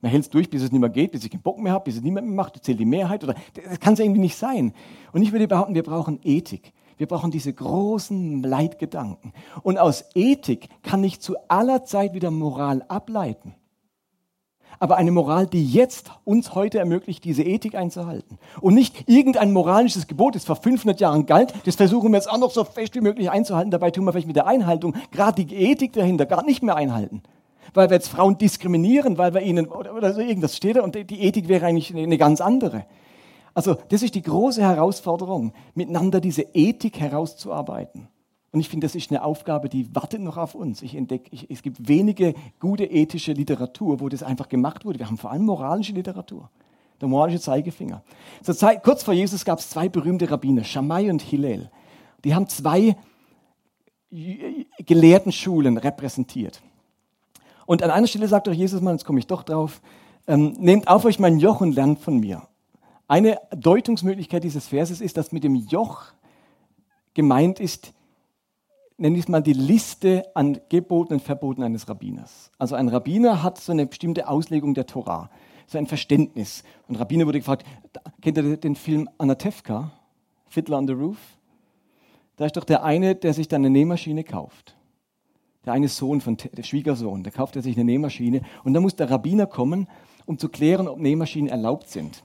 [0.00, 1.84] Man hält es durch, bis es nicht mehr geht, bis ich keinen Bock mehr habe,
[1.84, 3.22] bis es niemand mehr macht, zählt die Mehrheit.
[3.22, 4.72] Oder, das kann es irgendwie nicht sein.
[5.12, 6.72] Und ich würde behaupten, wir brauchen Ethik.
[6.96, 9.32] Wir brauchen diese großen Leitgedanken.
[9.62, 13.54] Und aus Ethik kann ich zu aller Zeit wieder Moral ableiten.
[14.80, 18.38] Aber eine Moral, die jetzt uns heute ermöglicht, diese Ethik einzuhalten.
[18.60, 22.38] Und nicht irgendein moralisches Gebot, das vor 500 Jahren galt, das versuchen wir jetzt auch
[22.38, 23.70] noch so fest wie möglich einzuhalten.
[23.70, 27.22] Dabei tun wir vielleicht mit der Einhaltung gerade die Ethik dahinter gar nicht mehr einhalten
[27.74, 30.94] weil wir jetzt Frauen diskriminieren, weil wir ihnen, oder, oder so irgendwas steht da und
[30.94, 32.84] die Ethik wäre eigentlich eine ganz andere.
[33.54, 38.08] Also das ist die große Herausforderung, miteinander diese Ethik herauszuarbeiten.
[38.52, 40.82] Und ich finde, das ist eine Aufgabe, die wartet noch auf uns.
[40.82, 44.98] Ich entdecke, es gibt wenige gute ethische Literatur, wo das einfach gemacht wurde.
[44.98, 46.50] Wir haben vor allem moralische Literatur.
[47.00, 48.02] Der moralische Zeigefinger.
[48.42, 51.70] Zur Zeit, kurz vor Jesus gab es zwei berühmte Rabbiner, Shammai und Hillel.
[52.24, 52.96] Die haben zwei
[54.10, 56.60] Gelehrtenschulen repräsentiert.
[57.66, 59.80] Und an einer Stelle sagt doch Jesus mal, jetzt komme ich doch drauf,
[60.26, 62.42] ähm, nehmt auf euch mein Joch und lernt von mir.
[63.06, 66.06] Eine Deutungsmöglichkeit dieses Verses ist, dass mit dem Joch
[67.14, 67.92] gemeint ist,
[69.00, 72.50] nenne ich es mal die Liste an Geboten und Verboten eines Rabbiners.
[72.58, 75.30] Also ein Rabbiner hat so eine bestimmte Auslegung der Torah,
[75.66, 76.62] so ein Verständnis.
[76.86, 77.66] Und Rabbiner wurde gefragt,
[78.20, 79.90] kennt ihr den Film Anatevka,
[80.48, 81.18] Fiddler on the Roof?
[82.36, 84.76] Da ist doch der eine, der sich dann eine Nähmaschine kauft
[85.64, 88.96] der eine Sohn von der Schwiegersohn, der kauft er sich eine Nähmaschine und dann muss
[88.96, 89.88] der Rabbiner kommen,
[90.26, 92.24] um zu klären, ob Nähmaschinen erlaubt sind.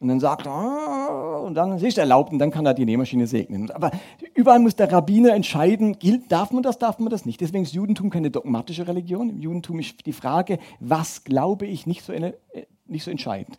[0.00, 2.86] Und dann sagt er, ah, und dann ist es erlaubt und dann kann er die
[2.86, 3.70] Nähmaschine segnen.
[3.70, 3.90] Aber
[4.34, 7.42] überall muss der Rabbiner entscheiden, gilt, darf man das, darf man das nicht.
[7.42, 9.28] Deswegen ist Judentum keine dogmatische Religion.
[9.28, 12.32] Im Judentum ist die Frage, was glaube ich, nicht so, äh,
[12.86, 13.58] nicht so entscheidend.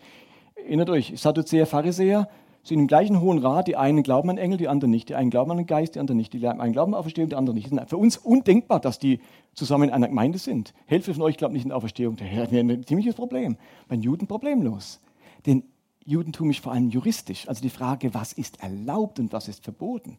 [0.55, 2.27] Erinnert euch, Sadduzäer, Pharisäer,
[2.63, 3.67] sind im gleichen Hohen Rat.
[3.67, 5.09] Die einen glauben an Engel, die anderen nicht.
[5.09, 6.33] Die einen glauben an den Geist, die anderen nicht.
[6.33, 7.69] Die einen glauben an Auferstehung, die anderen nicht.
[7.87, 9.19] Für uns undenkbar, dass die
[9.53, 10.73] zusammen in einer Gemeinde sind.
[10.87, 12.15] Hälfte von euch glaubt nicht an Auferstehung.
[12.15, 13.57] Das wäre ein ziemliches Problem.
[13.87, 15.01] Bei den Juden problemlos.
[15.45, 15.63] Denn
[16.05, 17.47] Judentum ist vor allem juristisch.
[17.47, 20.17] Also die Frage, was ist erlaubt und was ist verboten.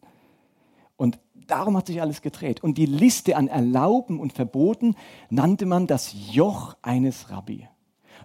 [0.95, 2.63] Und darum hat sich alles gedreht.
[2.63, 4.95] Und die Liste an Erlauben und Verboten
[5.29, 7.67] nannte man das Joch eines Rabbi.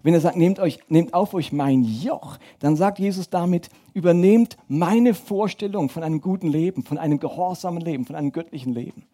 [0.03, 4.57] Wenn er sagt, nehmt, euch, nehmt auf euch mein Joch, dann sagt Jesus damit, übernehmt
[4.69, 9.05] meine Vorstellung von einem guten Leben, von einem gehorsamen Leben, von einem göttlichen Leben.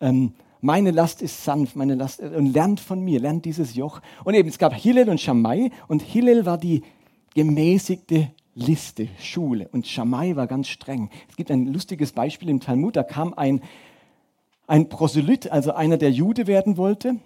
[0.00, 4.02] Ähm, meine Last ist sanft, meine Last, und lernt von mir, lernt dieses Joch.
[4.24, 6.82] Und eben, es gab Hillel und Shammai, und Hillel war die
[7.34, 11.10] gemäßigte Liste, Schule, und Shammai war ganz streng.
[11.28, 13.62] Es gibt ein lustiges Beispiel im Talmud, da kam ein,
[14.66, 17.16] ein Proselyt, also einer, der Jude werden wollte,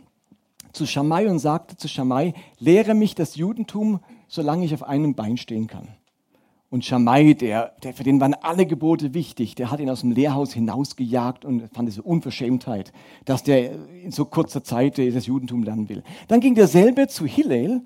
[0.72, 5.36] zu Schamai und sagte zu Schamai, lehre mich das Judentum, solange ich auf einem Bein
[5.36, 5.88] stehen kann.
[6.68, 10.10] Und Schamai, der, der, für den waren alle Gebote wichtig, der hat ihn aus dem
[10.10, 12.92] Lehrhaus hinausgejagt und fand es Unverschämtheit,
[13.24, 16.02] dass der in so kurzer Zeit das Judentum lernen will.
[16.26, 17.82] Dann ging derselbe zu Hillel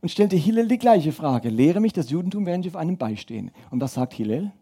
[0.00, 1.48] und stellte Hillel die gleiche Frage.
[1.48, 3.50] Lehre mich das Judentum, während ich auf einem Bein stehe.
[3.70, 4.52] Und was sagt Hillel?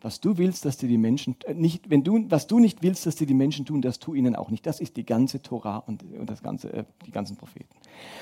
[0.00, 3.06] Was du willst, dass dir die Menschen äh, nicht, wenn du, was du nicht willst,
[3.06, 4.66] dass dir die Menschen tun, das tu ihnen auch nicht.
[4.66, 7.74] Das ist die ganze Torah und, und das ganze, äh, die ganzen Propheten.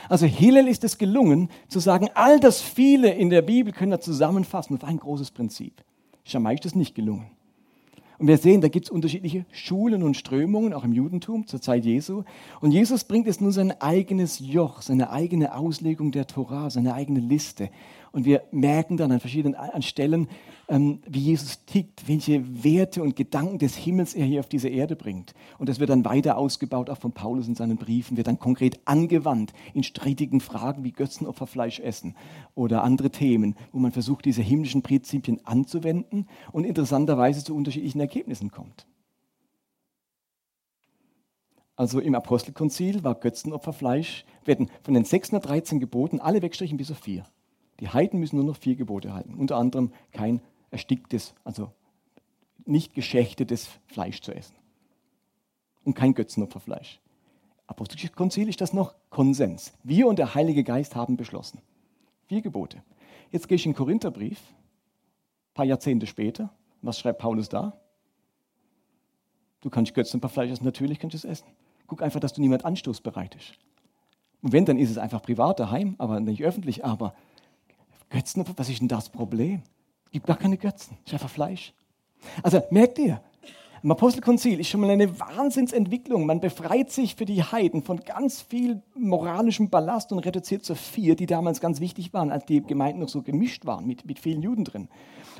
[0.09, 4.01] Also Hillel ist es gelungen, zu sagen, all das viele in der Bibel können wir
[4.01, 5.83] zusammenfassen auf ein großes Prinzip.
[6.25, 7.27] Schamai ist das nicht gelungen.
[8.19, 11.85] Und wir sehen, da gibt es unterschiedliche Schulen und Strömungen, auch im Judentum zur Zeit
[11.85, 12.25] Jesu.
[12.61, 17.21] Und Jesus bringt es nur sein eigenes Joch, seine eigene Auslegung der Torah, seine eigene
[17.21, 17.71] Liste.
[18.13, 20.29] Und wir merken dann an verschiedenen Stellen, ähm,
[20.73, 25.35] wie Jesus tickt, welche Werte und Gedanken des Himmels er hier auf diese Erde bringt.
[25.59, 28.81] Und das wird dann weiter ausgebaut, auch von Paulus in seinen Briefen, wird dann konkret
[28.87, 32.17] angewandt in strittigen Fragen wie Götzenopferfleisch essen
[32.55, 38.51] oder andere Themen, wo man versucht, diese himmlischen Prinzipien anzuwenden und interessanterweise zu unterschiedlichen Ergebnissen
[38.51, 38.87] kommt.
[41.77, 47.25] Also im Apostelkonzil war Götzenopferfleisch, werden von den 613 Geboten alle wegstrichen bis auf vier.
[47.81, 49.35] Die Heiden müssen nur noch vier Gebote halten.
[49.35, 50.41] Unter anderem kein
[50.73, 51.71] ersticktes, also
[52.65, 54.57] nicht geschächtetes Fleisch zu essen.
[55.85, 57.01] Und kein Götzenopferfleisch.
[57.67, 59.73] Apostolisches Konzil ist das noch Konsens.
[59.83, 61.61] Wir und der Heilige Geist haben beschlossen.
[62.27, 62.83] Vier Gebote.
[63.31, 66.51] Jetzt gehe ich in den Korintherbrief, ein paar Jahrzehnte später.
[66.83, 67.79] Was schreibt Paulus da?
[69.61, 71.47] Du kannst Götzenopferfleisch essen, natürlich kannst du es essen.
[71.87, 73.55] Guck einfach, dass du niemand Anstoß bereitest.
[74.43, 76.85] Und wenn, dann ist es einfach privat daheim, aber nicht öffentlich.
[76.85, 77.15] Aber
[78.11, 79.63] Götzenopfer, was ist denn das Problem?
[80.13, 81.73] Gibt gar keine Götzen, ist einfach Fleisch.
[82.43, 83.21] Also merkt ihr,
[83.83, 86.25] im Apostelkonzil ist schon mal eine Wahnsinnsentwicklung.
[86.25, 91.17] Man befreit sich für die Heiden von ganz viel moralischem Ballast und reduziert zu vier,
[91.17, 94.41] die damals ganz wichtig waren, als die Gemeinden noch so gemischt waren mit, mit vielen
[94.41, 94.89] Juden drin.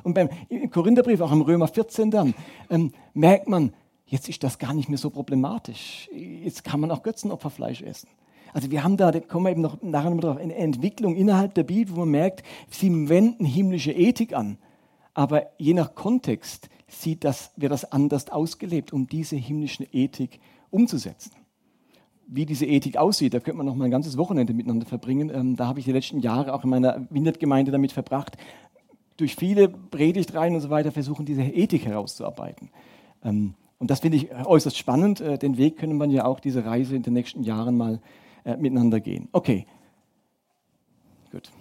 [0.03, 0.27] Und beim
[0.71, 2.33] Korintherbrief, auch im Römer 14 dann,
[2.69, 3.71] ähm, merkt man,
[4.07, 6.09] jetzt ist das gar nicht mehr so problematisch.
[6.11, 8.09] Jetzt kann man auch Götzenopferfleisch essen.
[8.53, 11.55] Also wir haben da, da kommen wir eben noch nachher noch drauf, eine Entwicklung innerhalb
[11.55, 14.57] der Bibel, wo man merkt, sie wenden himmlische Ethik an.
[15.13, 20.39] Aber je nach Kontext sieht das, wird das anders ausgelebt, um diese himmlische Ethik
[20.69, 21.31] umzusetzen.
[22.27, 25.31] Wie diese Ethik aussieht, da könnte man noch mal ein ganzes Wochenende miteinander verbringen.
[25.33, 28.37] Ähm, da habe ich die letzten Jahre auch in meiner Windert-Gemeinde damit verbracht,
[29.17, 32.69] durch viele Predigtreihen und so weiter versuchen, diese Ethik herauszuarbeiten.
[33.23, 35.21] Ähm, und das finde ich äußerst spannend.
[35.21, 37.99] Äh, den Weg können wir ja auch, diese Reise in den nächsten Jahren mal
[38.43, 39.29] äh, miteinander gehen.
[39.31, 39.65] Okay,
[41.31, 41.51] gut.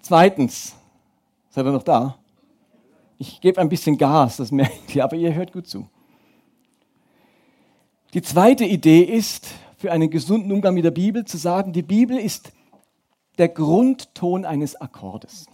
[0.00, 0.74] Zweitens,
[1.50, 2.18] seid ihr noch da?
[3.18, 5.88] Ich gebe ein bisschen Gas, das merkt ihr, aber ihr hört gut zu.
[8.14, 12.18] Die zweite Idee ist, für einen gesunden Umgang mit der Bibel zu sagen, die Bibel
[12.18, 12.52] ist
[13.38, 15.46] der Grundton eines Akkordes.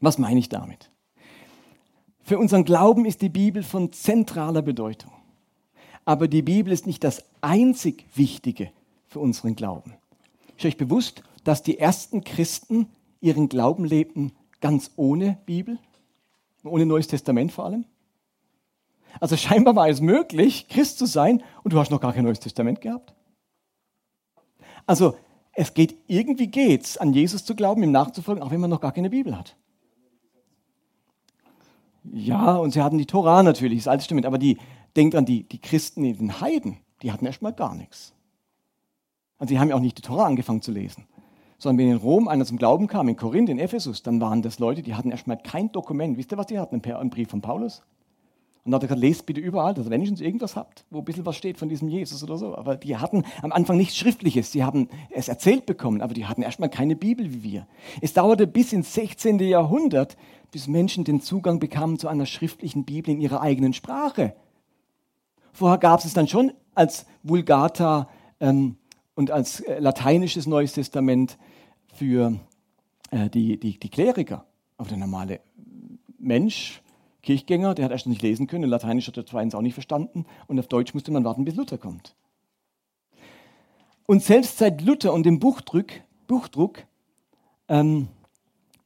[0.00, 0.92] Was meine ich damit?
[2.22, 5.10] Für unseren Glauben ist die Bibel von zentraler Bedeutung.
[6.06, 8.70] Aber die Bibel ist nicht das einzig Wichtige
[9.08, 9.94] für unseren Glauben.
[10.56, 12.86] Ist euch bewusst, dass die ersten Christen
[13.20, 15.78] ihren Glauben lebten ganz ohne Bibel,
[16.64, 17.84] ohne Neues Testament vor allem?
[19.20, 22.40] Also scheinbar war es möglich, Christ zu sein und du hast noch gar kein Neues
[22.40, 23.12] Testament gehabt.
[24.86, 25.16] Also
[25.54, 28.92] es geht, irgendwie geht's, an Jesus zu glauben, ihm nachzufolgen, auch wenn man noch gar
[28.92, 29.56] keine Bibel hat.
[32.12, 34.58] Ja, und sie hatten die Tora natürlich, das Alte Testament, aber die,
[34.96, 38.14] Denkt an die, die Christen in den Heiden, die hatten erstmal gar nichts.
[39.38, 41.06] Also die haben ja auch nicht die Tora angefangen zu lesen.
[41.58, 44.58] Sondern wenn in Rom einer zum Glauben kam, in Korinth, in Ephesus, dann waren das
[44.58, 46.16] Leute, die hatten erstmal kein Dokument.
[46.16, 46.82] Wisst ihr, was die hatten?
[46.84, 47.82] Ein Brief von Paulus.
[48.64, 51.04] Und dann hat er gesagt, lest bitte überall, dass wenn ihr irgendwas habt, wo ein
[51.04, 52.56] bisschen was steht von diesem Jesus oder so.
[52.56, 54.50] Aber die hatten am Anfang nichts Schriftliches.
[54.50, 57.66] Sie haben es erzählt bekommen, aber die hatten erstmal keine Bibel wie wir.
[58.00, 59.38] Es dauerte bis ins 16.
[59.38, 60.16] Jahrhundert,
[60.50, 64.34] bis Menschen den Zugang bekamen zu einer schriftlichen Bibel in ihrer eigenen Sprache.
[65.56, 68.76] Vorher gab es dann schon als Vulgata ähm,
[69.14, 71.38] und als äh, lateinisches Neues Testament
[71.94, 72.38] für
[73.10, 74.44] äh, die, die, die Kleriker.
[74.76, 75.40] Aber der normale
[76.18, 76.82] Mensch,
[77.22, 80.58] Kirchgänger, der hat erst nicht lesen können, Lateinisch hat er zweitens auch nicht verstanden und
[80.58, 82.14] auf Deutsch musste man warten, bis Luther kommt.
[84.04, 85.86] Und selbst seit Luther und dem Buchdruck,
[86.26, 86.84] Buchdruck
[87.68, 88.08] ähm,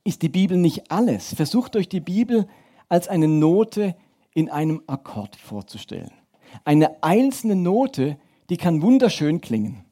[0.04, 1.34] ist die Bibel nicht alles.
[1.34, 2.46] Versucht euch die Bibel
[2.88, 3.96] als eine Note
[4.34, 6.12] in einem Akkord vorzustellen.
[6.64, 9.84] Eine einzelne Note, die kann wunderschön klingen.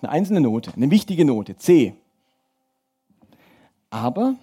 [0.00, 1.94] Eine einzelne Note, eine wichtige Note, C.
[3.90, 4.36] Aber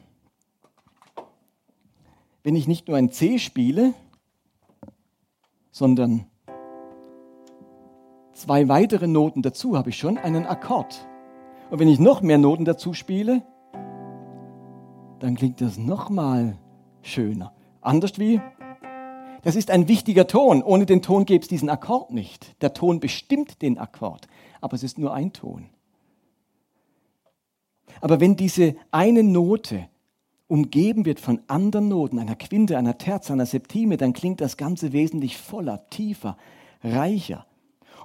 [2.43, 3.93] wenn ich nicht nur ein C spiele,
[5.71, 6.25] sondern
[8.33, 11.07] zwei weitere Noten dazu, habe ich schon einen Akkord.
[11.69, 13.41] Und wenn ich noch mehr Noten dazu spiele,
[15.19, 16.57] dann klingt das nochmal
[17.01, 17.53] schöner.
[17.81, 18.39] Anders wie
[19.43, 20.62] das ist ein wichtiger Ton.
[20.62, 22.62] Ohne den Ton gäbe es diesen Akkord nicht.
[22.62, 24.28] Der Ton bestimmt den Akkord,
[24.62, 25.69] aber es ist nur ein Ton.
[28.02, 29.88] Aber wenn diese eine Note
[30.47, 34.93] umgeben wird von anderen Noten, einer Quinte, einer Terz, einer Septime, dann klingt das Ganze
[34.93, 36.38] wesentlich voller, tiefer,
[36.84, 37.46] reicher.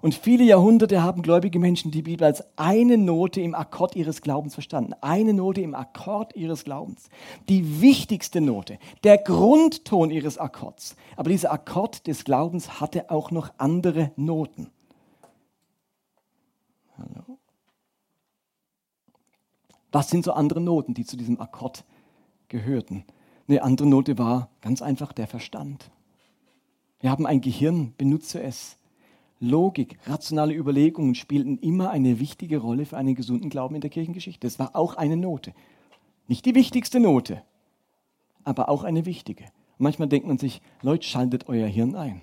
[0.03, 4.53] Und viele Jahrhunderte haben gläubige Menschen die Bibel als eine Note im Akkord ihres Glaubens
[4.53, 4.95] verstanden.
[5.01, 7.09] Eine Note im Akkord ihres Glaubens.
[7.49, 10.97] Die wichtigste Note, der Grundton ihres Akkords.
[11.17, 14.73] Aber dieser Akkord des Glaubens hatte auch noch andere Noten.
[16.99, 17.39] Hallo?
[19.93, 21.85] Was sind so andere Noten, die zu diesem Akkord
[22.49, 23.05] gehörten?
[23.47, 25.93] Eine andere Note war ganz einfach der Verstand.
[26.99, 28.79] Wir haben ein Gehirn, benutze es.
[29.43, 34.47] Logik, rationale Überlegungen spielten immer eine wichtige Rolle für einen gesunden Glauben in der Kirchengeschichte.
[34.47, 35.53] Das war auch eine Note.
[36.29, 37.43] Nicht die wichtigste Note,
[38.45, 39.45] aber auch eine wichtige.
[39.45, 42.21] Und manchmal denkt man sich, Leute, schaltet euer Hirn ein.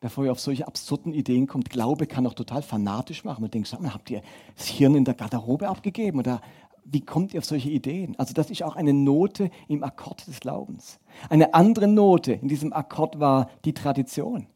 [0.00, 3.40] Bevor ihr auf solche absurden Ideen kommt, Glaube kann auch total fanatisch machen.
[3.40, 4.20] Man denkt, sag mal, habt ihr
[4.54, 6.18] das Hirn in der Garderobe abgegeben?
[6.18, 6.42] Oder
[6.84, 8.14] wie kommt ihr auf solche Ideen?
[8.18, 11.00] Also das ist auch eine Note im Akkord des Glaubens.
[11.30, 14.46] Eine andere Note in diesem Akkord war die Tradition.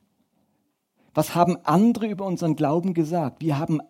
[1.14, 3.40] Was haben andere über unseren Glauben gesagt?
[3.40, 3.80] Wie haben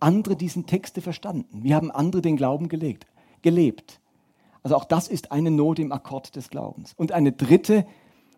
[0.00, 1.62] andere diesen Texte verstanden?
[1.62, 3.06] Wie haben andere den Glauben gelegt,
[3.42, 4.00] gelebt?
[4.62, 6.94] Also auch das ist eine Note im Akkord des Glaubens.
[6.94, 7.86] Und eine dritte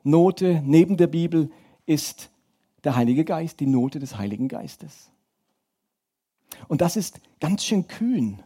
[0.02, 1.50] Note neben der Bibel
[1.86, 2.30] ist
[2.84, 5.10] der Heilige Geist, die Note des Heiligen Geistes.
[6.68, 8.42] Und das ist ganz schön kühn.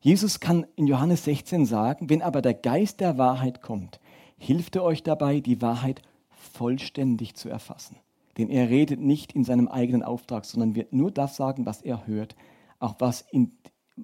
[0.00, 4.00] Jesus kann in Johannes 16 sagen, wenn aber der Geist der Wahrheit kommt,
[4.38, 7.96] hilft er euch dabei, die Wahrheit vollständig zu erfassen.
[8.38, 12.06] Denn er redet nicht in seinem eigenen Auftrag, sondern wird nur das sagen, was er
[12.06, 12.36] hört.
[12.78, 13.52] Auch was in,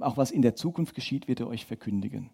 [0.01, 2.31] auch was in der Zukunft geschieht, wird er euch verkündigen.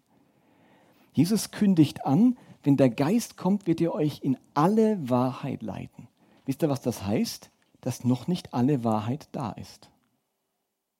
[1.13, 6.07] Jesus kündigt an, wenn der Geist kommt, wird er euch in alle Wahrheit leiten.
[6.45, 7.51] Wisst ihr, was das heißt?
[7.81, 9.89] Dass noch nicht alle Wahrheit da ist.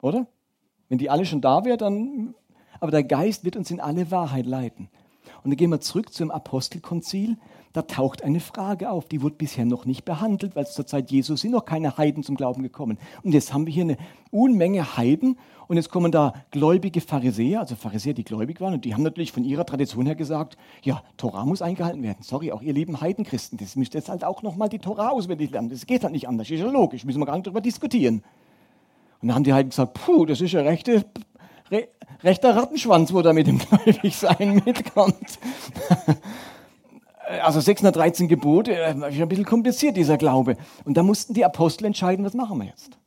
[0.01, 0.27] Oder?
[0.89, 2.35] Wenn die alle schon da wäre, dann.
[2.79, 4.89] Aber der Geist wird uns in alle Wahrheit leiten.
[5.43, 7.37] Und dann gehen wir zurück zum Apostelkonzil
[7.73, 11.41] da taucht eine Frage auf, die wurde bisher noch nicht behandelt, weil zur Zeit Jesus
[11.41, 12.99] sind noch keine Heiden zum Glauben gekommen.
[13.23, 13.97] Und jetzt haben wir hier eine
[14.29, 18.93] Unmenge Heiden und jetzt kommen da gläubige Pharisäer, also Pharisäer, die gläubig waren und die
[18.93, 22.19] haben natürlich von ihrer Tradition her gesagt, ja, Torah muss eingehalten werden.
[22.21, 25.69] Sorry, auch ihr lieben Heidenchristen, das müsst jetzt halt auch nochmal die Torah auswendig lernen.
[25.69, 28.23] Das geht halt nicht anders, ist ja logisch, müssen wir gar nicht darüber diskutieren.
[29.21, 31.05] Und dann haben die Heiden gesagt, puh, das ist ja rechte,
[31.71, 31.87] re,
[32.23, 35.39] rechter Rattenschwanz, wo da mit dem Gläubigsein mitkommt.
[37.27, 40.57] Äh, also 613 Gebote, ist ein bisschen kompliziert, dieser Glaube.
[40.85, 42.97] Und da mussten die Apostel entscheiden, was machen wir jetzt?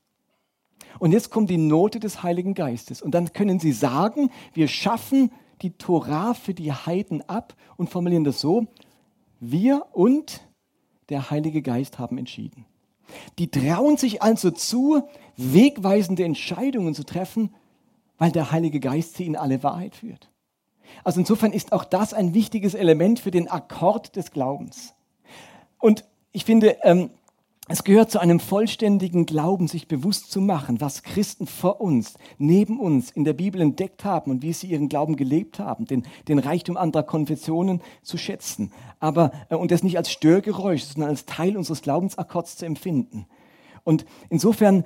[0.99, 3.03] Und jetzt kommt die Note des Heiligen Geistes.
[3.03, 5.31] Und dann können sie sagen, wir schaffen
[5.63, 8.67] die Torah für die Heiden ab und formulieren das so,
[9.41, 10.41] wir und
[11.09, 12.65] der Heilige Geist haben entschieden.
[13.39, 15.03] Die trauen sich also zu,
[15.37, 17.55] wegweisende Entscheidungen zu treffen,
[18.19, 20.31] weil der Heilige Geist sie in alle Wahrheit führt.
[21.05, 24.95] Also insofern ist auch das ein wichtiges Element für den Akkord des Glaubens.
[25.79, 27.11] Und ich finde, ähm,
[27.69, 32.79] es gehört zu einem vollständigen Glauben, sich bewusst zu machen, was Christen vor uns, neben
[32.79, 36.39] uns in der Bibel entdeckt haben und wie sie ihren Glauben gelebt haben, den, den
[36.39, 38.71] Reichtum anderer Konfessionen zu schätzen.
[39.01, 43.27] Aber, äh, und das nicht als Störgeräusch, sondern als Teil unseres Glaubensakkords zu empfinden.
[43.83, 44.85] Und insofern,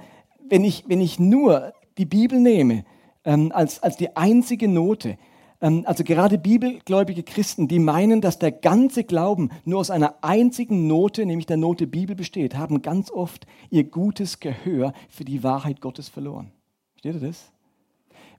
[0.48, 2.86] wenn ich, wenn ich nur die Bibel nehme,
[3.24, 5.18] ähm, als, als die einzige Note,
[5.60, 11.26] also gerade bibelgläubige Christen, die meinen, dass der ganze Glauben nur aus einer einzigen Note,
[11.26, 16.08] nämlich der Note Bibel besteht, haben ganz oft ihr gutes Gehör für die Wahrheit Gottes
[16.08, 16.50] verloren.
[16.92, 17.52] Versteht ihr das?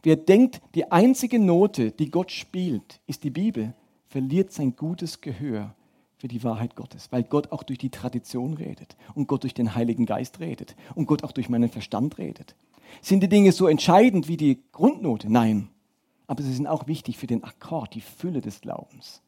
[0.02, 3.76] Wer denkt, die einzige Note, die Gott spielt, ist die Bibel,
[4.08, 5.76] verliert sein gutes Gehör
[6.18, 9.76] für die Wahrheit Gottes, weil Gott auch durch die Tradition redet und Gott durch den
[9.76, 12.56] Heiligen Geist redet und Gott auch durch meinen Verstand redet.
[13.04, 15.32] Sind die Dinge so entscheidend wie die Grundnote?
[15.32, 15.70] Nein
[16.32, 19.22] aber sie sind auch wichtig für den Akkord, die Fülle des Glaubens.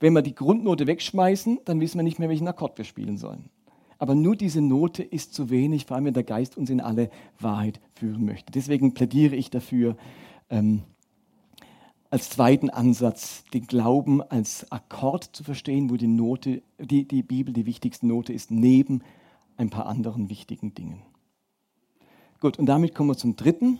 [0.00, 3.50] Wenn wir die Grundnote wegschmeißen, dann wissen wir nicht mehr, welchen Akkord wir spielen sollen.
[3.98, 7.10] Aber nur diese Note ist zu wenig, vor allem wenn der Geist uns in alle
[7.40, 8.50] Wahrheit führen möchte.
[8.52, 9.98] Deswegen plädiere ich dafür,
[10.48, 10.82] ähm,
[12.08, 17.52] als zweiten Ansatz den Glauben als Akkord zu verstehen, wo die, Note, die, die Bibel
[17.52, 19.02] die wichtigste Note ist, neben
[19.58, 21.02] ein paar anderen wichtigen Dingen.
[22.40, 23.78] Gut, und damit kommen wir zum dritten.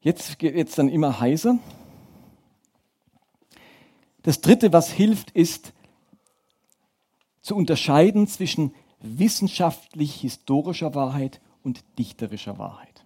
[0.00, 1.58] Jetzt geht es dann immer heißer.
[4.22, 5.72] Das Dritte, was hilft, ist
[7.40, 13.04] zu unterscheiden zwischen wissenschaftlich-historischer Wahrheit und dichterischer Wahrheit.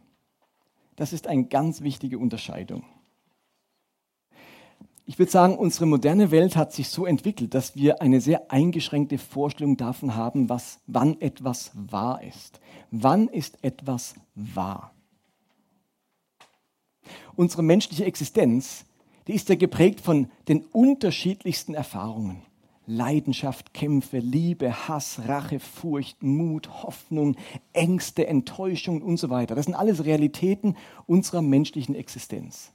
[0.96, 2.84] Das ist eine ganz wichtige Unterscheidung.
[5.04, 9.18] Ich würde sagen, unsere moderne Welt hat sich so entwickelt, dass wir eine sehr eingeschränkte
[9.18, 12.60] Vorstellung davon haben, was, wann etwas wahr ist.
[12.90, 14.92] Wann ist etwas wahr?
[17.36, 18.84] Unsere menschliche Existenz,
[19.26, 22.42] die ist ja geprägt von den unterschiedlichsten Erfahrungen.
[22.86, 27.36] Leidenschaft, Kämpfe, Liebe, Hass, Rache, Furcht, Mut, Hoffnung,
[27.72, 29.54] Ängste, Enttäuschung und so weiter.
[29.54, 30.76] Das sind alles Realitäten
[31.06, 32.72] unserer menschlichen Existenz.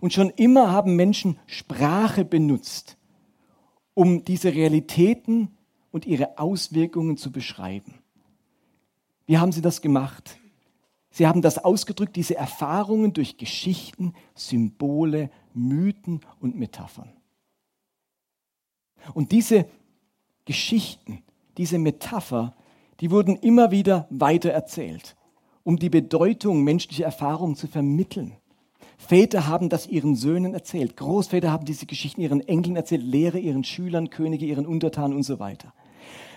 [0.00, 2.98] Und schon immer haben Menschen Sprache benutzt,
[3.94, 5.56] um diese Realitäten
[5.90, 7.94] und ihre Auswirkungen zu beschreiben.
[9.26, 10.38] Wie haben sie das gemacht?
[11.14, 17.12] Sie haben das ausgedrückt, diese Erfahrungen durch Geschichten, Symbole, Mythen und Metaphern.
[19.14, 19.66] Und diese
[20.44, 21.22] Geschichten,
[21.56, 22.56] diese Metapher,
[22.98, 25.14] die wurden immer wieder weitererzählt,
[25.62, 28.32] um die Bedeutung menschlicher Erfahrungen zu vermitteln.
[28.98, 33.62] Väter haben das ihren Söhnen erzählt, Großväter haben diese Geschichten ihren Enkeln erzählt, Lehrer ihren
[33.62, 35.74] Schülern, Könige ihren Untertanen und so weiter.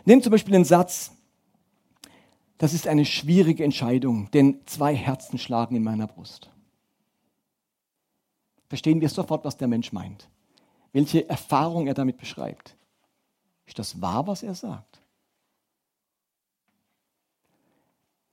[0.05, 1.16] Nehmt zum Beispiel den Satz,
[2.57, 6.49] das ist eine schwierige Entscheidung, denn zwei Herzen schlagen in meiner Brust.
[8.67, 10.27] Verstehen wir sofort, was der Mensch meint
[10.97, 12.75] welche Erfahrung er damit beschreibt.
[13.65, 15.01] Ist das wahr, was er sagt?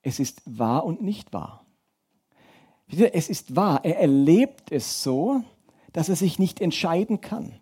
[0.00, 1.64] Es ist wahr und nicht wahr.
[3.12, 5.42] Es ist wahr, er erlebt es so,
[5.92, 7.60] dass er sich nicht entscheiden kann.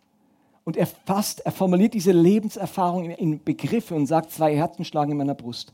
[0.64, 5.18] Und er fasst, er formuliert diese Lebenserfahrung in Begriffe und sagt, zwei Herzen schlagen in
[5.18, 5.72] meiner Brust.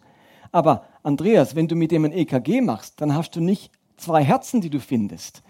[0.53, 4.61] Aber Andreas, wenn du mit dem ein EKG machst, dann hast du nicht zwei Herzen,
[4.61, 5.43] die du findest,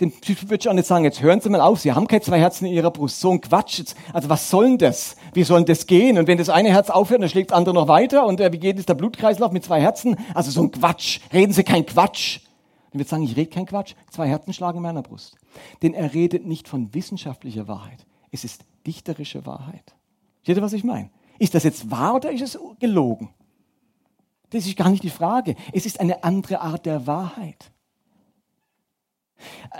[0.00, 2.38] den würde ich auch nicht sagen, jetzt hören Sie mal auf, Sie haben keine zwei
[2.38, 3.18] Herzen in Ihrer Brust.
[3.18, 3.82] So ein Quatsch.
[4.12, 5.16] Also was soll denn das?
[5.32, 6.18] Wie soll denn das gehen?
[6.18, 8.24] Und wenn das eine Herz aufhört, dann schlägt das andere noch weiter.
[8.24, 10.16] Und äh, wie geht es der Blutkreislauf mit zwei Herzen?
[10.34, 11.18] Also so ein Quatsch.
[11.32, 12.40] Reden Sie kein Quatsch.
[12.92, 13.94] Und wird sagen, ich rede kein Quatsch.
[14.10, 15.36] Zwei Herzen schlagen in meiner Brust.
[15.82, 18.06] Denn er redet nicht von wissenschaftlicher Wahrheit.
[18.30, 19.94] Es ist dichterische Wahrheit.
[20.42, 21.10] Versteht ihr, was ich meine?
[21.40, 23.30] Ist das jetzt wahr oder ist es gelogen?
[24.50, 25.56] Das ist gar nicht die Frage.
[25.72, 27.70] Es ist eine andere Art der Wahrheit.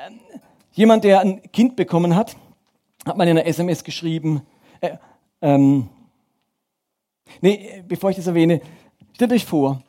[0.07, 0.21] Ähm,
[0.73, 2.37] jemand, der ein Kind bekommen hat,
[3.05, 4.43] hat mal in einer SMS geschrieben,
[4.81, 4.97] äh,
[5.41, 5.89] ähm,
[7.41, 8.61] nee, bevor ich das erwähne,
[9.14, 9.83] stellt euch vor,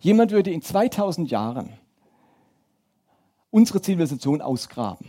[0.00, 1.70] jemand würde in 2000 Jahren
[3.50, 5.08] unsere Zivilisation ausgraben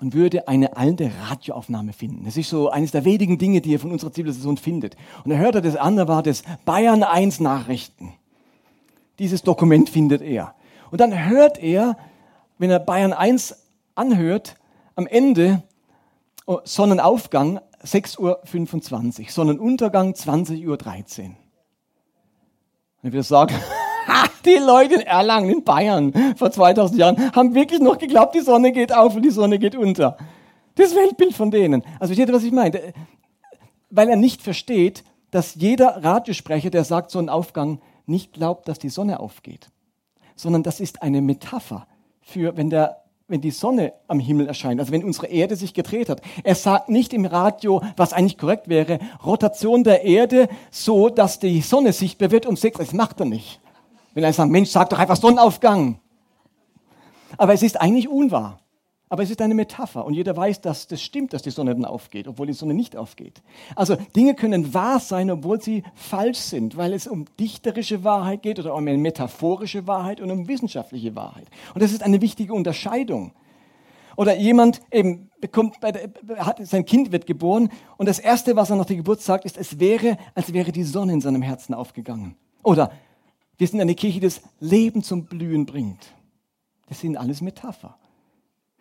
[0.00, 2.24] und würde eine alte Radioaufnahme finden.
[2.24, 4.96] Das ist so eines der wenigen Dinge, die er von unserer Zivilisation findet.
[5.24, 8.12] Und er hört er das an, da war das Bayern 1 Nachrichten.
[9.18, 10.54] Dieses Dokument findet er.
[10.90, 11.96] Und dann hört er,
[12.58, 13.56] wenn er Bayern 1
[13.94, 14.56] anhört,
[14.96, 15.62] am Ende
[16.46, 18.18] oh, Sonnenaufgang 6.25
[19.22, 20.76] Uhr, Sonnenuntergang 20.13 Uhr.
[23.02, 23.54] Und ich würde sagen,
[24.44, 28.72] die Leute in Erlangen, in Bayern vor 2000 Jahren haben wirklich noch geglaubt, die Sonne
[28.72, 30.16] geht auf und die Sonne geht unter.
[30.76, 31.82] Das Weltbild von denen.
[32.00, 32.94] Also versteht ihr, was ich meine?
[33.90, 39.20] Weil er nicht versteht, dass jeder Radiosprecher, der sagt Sonnenaufgang, nicht glaubt, dass die Sonne
[39.20, 39.70] aufgeht,
[40.36, 41.86] sondern das ist eine Metapher
[42.20, 46.08] für, wenn, der, wenn die Sonne am Himmel erscheint, also wenn unsere Erde sich gedreht
[46.08, 46.20] hat.
[46.42, 51.60] Er sagt nicht im Radio, was eigentlich korrekt wäre, Rotation der Erde so, dass die
[51.60, 52.78] Sonne sichtbar wird um sechs.
[52.78, 53.60] Das macht er nicht.
[54.14, 55.98] Wenn er sagt, Mensch, sag doch einfach Sonnenaufgang.
[57.36, 58.60] Aber es ist eigentlich unwahr.
[59.14, 61.84] Aber es ist eine Metapher und jeder weiß, dass das stimmt, dass die Sonne dann
[61.84, 63.42] aufgeht, obwohl die Sonne nicht aufgeht.
[63.76, 68.58] Also Dinge können wahr sein, obwohl sie falsch sind, weil es um dichterische Wahrheit geht
[68.58, 71.46] oder um eine metaphorische Wahrheit und um wissenschaftliche Wahrheit.
[71.74, 73.30] Und das ist eine wichtige Unterscheidung.
[74.16, 75.76] Oder jemand eben bekommt,
[76.62, 79.78] sein Kind wird geboren und das Erste, was er nach der Geburt sagt, ist, es
[79.78, 82.34] wäre, als wäre die Sonne in seinem Herzen aufgegangen.
[82.64, 82.90] Oder
[83.58, 86.04] wir sind eine Kirche, die das Leben zum Blühen bringt.
[86.88, 87.96] Das sind alles Metapher.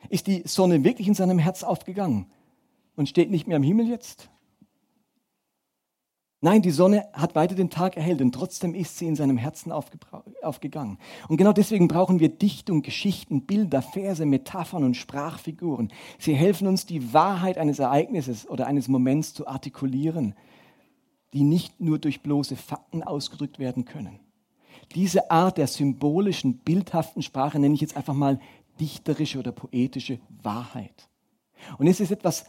[0.09, 2.27] Ist die Sonne wirklich in seinem Herz aufgegangen
[2.95, 4.29] und steht nicht mehr am Himmel jetzt?
[6.45, 9.71] Nein, die Sonne hat weiter den Tag erhellt und trotzdem ist sie in seinem Herzen
[9.71, 10.97] aufgegangen.
[11.29, 15.93] Und genau deswegen brauchen wir Dichtung, Geschichten, Bilder, Verse, Metaphern und Sprachfiguren.
[16.19, 20.35] Sie helfen uns, die Wahrheit eines Ereignisses oder eines Moments zu artikulieren,
[21.31, 24.19] die nicht nur durch bloße Fakten ausgedrückt werden können.
[24.95, 28.41] Diese Art der symbolischen, bildhaften Sprache nenne ich jetzt einfach mal
[28.83, 31.07] dichterische oder poetische Wahrheit.
[31.77, 32.45] Und es ist etwas,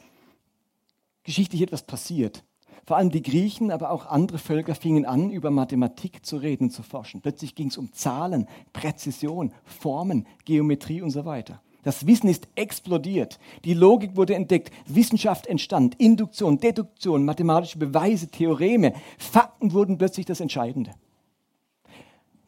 [1.22, 2.42] geschichtlich etwas passiert.
[2.84, 6.82] Vor allem die Griechen, aber auch andere Völker fingen an, über Mathematik zu reden, zu
[6.82, 7.22] forschen.
[7.22, 11.62] Plötzlich ging es um Zahlen, Präzision, Formen, Geometrie und so weiter.
[11.84, 13.38] Das Wissen ist explodiert.
[13.64, 14.72] Die Logik wurde entdeckt.
[14.86, 15.94] Wissenschaft entstand.
[16.00, 18.94] Induktion, Deduktion, mathematische Beweise, Theoreme.
[19.18, 20.90] Fakten wurden plötzlich das Entscheidende.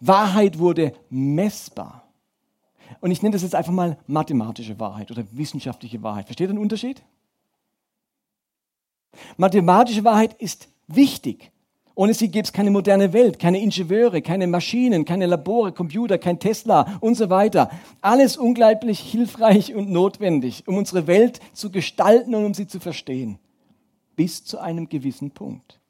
[0.01, 2.06] Wahrheit wurde messbar.
[3.01, 6.26] Und ich nenne das jetzt einfach mal mathematische Wahrheit oder wissenschaftliche Wahrheit.
[6.26, 7.03] Versteht ihr den Unterschied?
[9.37, 11.51] Mathematische Wahrheit ist wichtig
[11.99, 16.39] Ohne sie gäbe es keine moderne Welt, keine Ingenieure, keine Maschinen, keine Labore, Computer, kein
[16.39, 17.70] Tesla und so weiter.
[18.03, 23.39] Alles unglaublich hilfreich und notwendig, um unsere Welt zu gestalten und um sie zu verstehen.
[24.14, 25.80] Bis zu einem gewissen Punkt.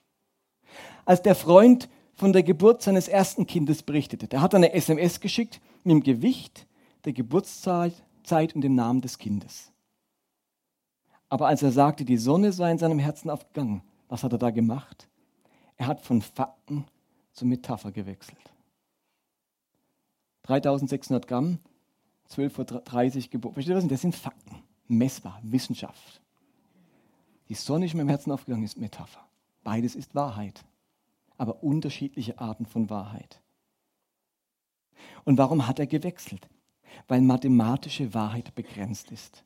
[1.05, 5.61] Als der Freund von der Geburt seines ersten Kindes berichtete, der hat eine SMS geschickt
[5.83, 6.67] mit dem Gewicht,
[7.07, 9.73] der Geburtszeit Zeit und dem Namen des Kindes.
[11.29, 14.51] Aber als er sagte, die Sonne sei in seinem Herzen aufgegangen, was hat er da
[14.51, 15.09] gemacht?
[15.77, 16.85] Er hat von Fakten
[17.33, 18.53] zur Metapher gewechselt.
[20.43, 21.59] 3600 Gramm,
[22.29, 23.55] 12.30 Uhr geboren.
[23.55, 23.89] Versteht ihr was?
[23.89, 24.63] Das sind Fakten.
[24.89, 26.21] Messbar, Wissenschaft.
[27.49, 29.25] Die Sonne ist mir im Herzen aufgegangen, ist Metapher.
[29.63, 30.65] Beides ist Wahrheit.
[31.39, 33.41] Aber unterschiedliche Arten von Wahrheit.
[35.25, 36.49] Und warum hat er gewechselt?
[37.09, 39.45] Weil mathematische Wahrheit begrenzt ist.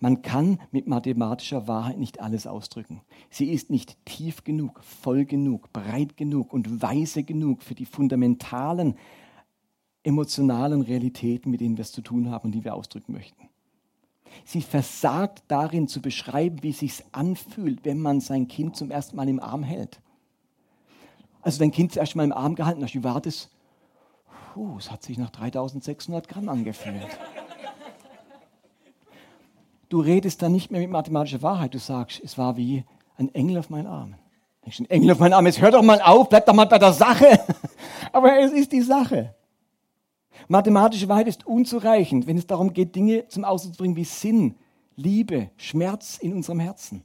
[0.00, 3.02] Man kann mit mathematischer Wahrheit nicht alles ausdrücken.
[3.28, 8.96] Sie ist nicht tief genug, voll genug, breit genug und weise genug für die fundamentalen
[10.04, 13.48] emotionalen Realitäten, mit denen wir es zu tun haben und die wir ausdrücken möchten.
[14.44, 19.16] Sie versagt darin zu beschreiben, wie es sich anfühlt, wenn man sein Kind zum ersten
[19.16, 20.00] Mal im Arm hält.
[21.40, 23.50] Also dein Kind zuerst mal im Arm gehalten hast, wie war das?
[24.54, 27.08] Puh, es hat sich nach 3600 Gramm angefühlt.
[29.88, 31.74] Du redest dann nicht mehr mit mathematischer Wahrheit.
[31.74, 32.84] Du sagst, es war wie
[33.16, 34.14] ein Engel auf meinen Arm.
[34.62, 35.44] Ein Engel auf meinen Arm.
[35.46, 37.40] Jetzt hör doch mal auf, bleib doch mal bei der Sache.
[38.12, 39.34] Aber es ist die Sache.
[40.46, 44.54] Mathematische Wahrheit ist unzureichend, wenn es darum geht, Dinge zum Ausdruck zu bringen wie Sinn,
[44.94, 47.02] Liebe, Schmerz in unserem Herzen.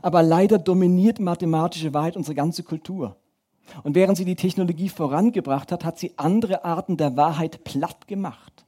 [0.00, 3.18] Aber leider dominiert mathematische Wahrheit unsere ganze Kultur.
[3.82, 8.64] Und während sie die Technologie vorangebracht hat, hat sie andere Arten der Wahrheit platt gemacht,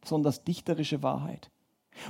[0.00, 1.50] besonders dichterische Wahrheit.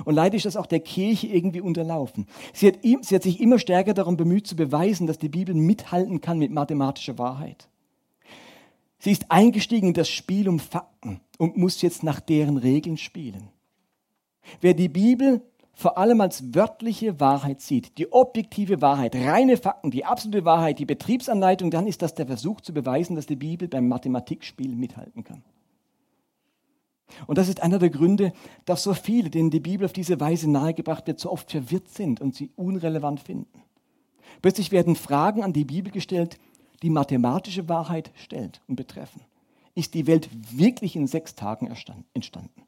[0.05, 2.27] Und leider ist das auch der Kirche irgendwie unterlaufen.
[2.53, 6.21] Sie hat, sie hat sich immer stärker darum bemüht zu beweisen, dass die Bibel mithalten
[6.21, 7.69] kann mit mathematischer Wahrheit.
[8.99, 13.49] Sie ist eingestiegen in das Spiel um Fakten und muss jetzt nach deren Regeln spielen.
[14.61, 15.41] Wer die Bibel
[15.77, 20.87] vor allem als wörtliche Wahrheit sieht, die objektive Wahrheit, reine Fakten, die absolute Wahrheit, die
[20.87, 25.43] Betriebsanleitung, dann ist das der Versuch zu beweisen, dass die Bibel beim Mathematikspiel mithalten kann.
[27.27, 28.33] Und das ist einer der Gründe,
[28.65, 32.21] dass so viele, denen die Bibel auf diese Weise nahegebracht wird, so oft verwirrt sind
[32.21, 33.61] und sie unrelevant finden.
[34.41, 36.39] Plötzlich werden Fragen an die Bibel gestellt,
[36.81, 39.21] die mathematische Wahrheit stellt und betreffen.
[39.75, 41.71] Ist die Welt wirklich in sechs Tagen
[42.15, 42.66] entstanden?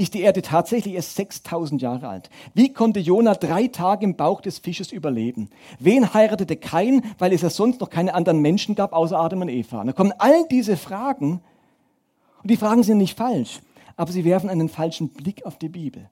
[0.00, 2.30] Ist die Erde tatsächlich erst 6000 Jahre alt?
[2.54, 5.50] Wie konnte Jona drei Tage im Bauch des Fisches überleben?
[5.78, 9.50] Wen heiratete Kain, weil es ja sonst noch keine anderen Menschen gab, außer Adam und
[9.50, 9.84] Eva?
[9.84, 11.42] da kommen all diese Fragen,
[12.42, 13.60] und die Fragen sind nicht falsch,
[13.94, 16.08] aber sie werfen einen falschen Blick auf die Bibel.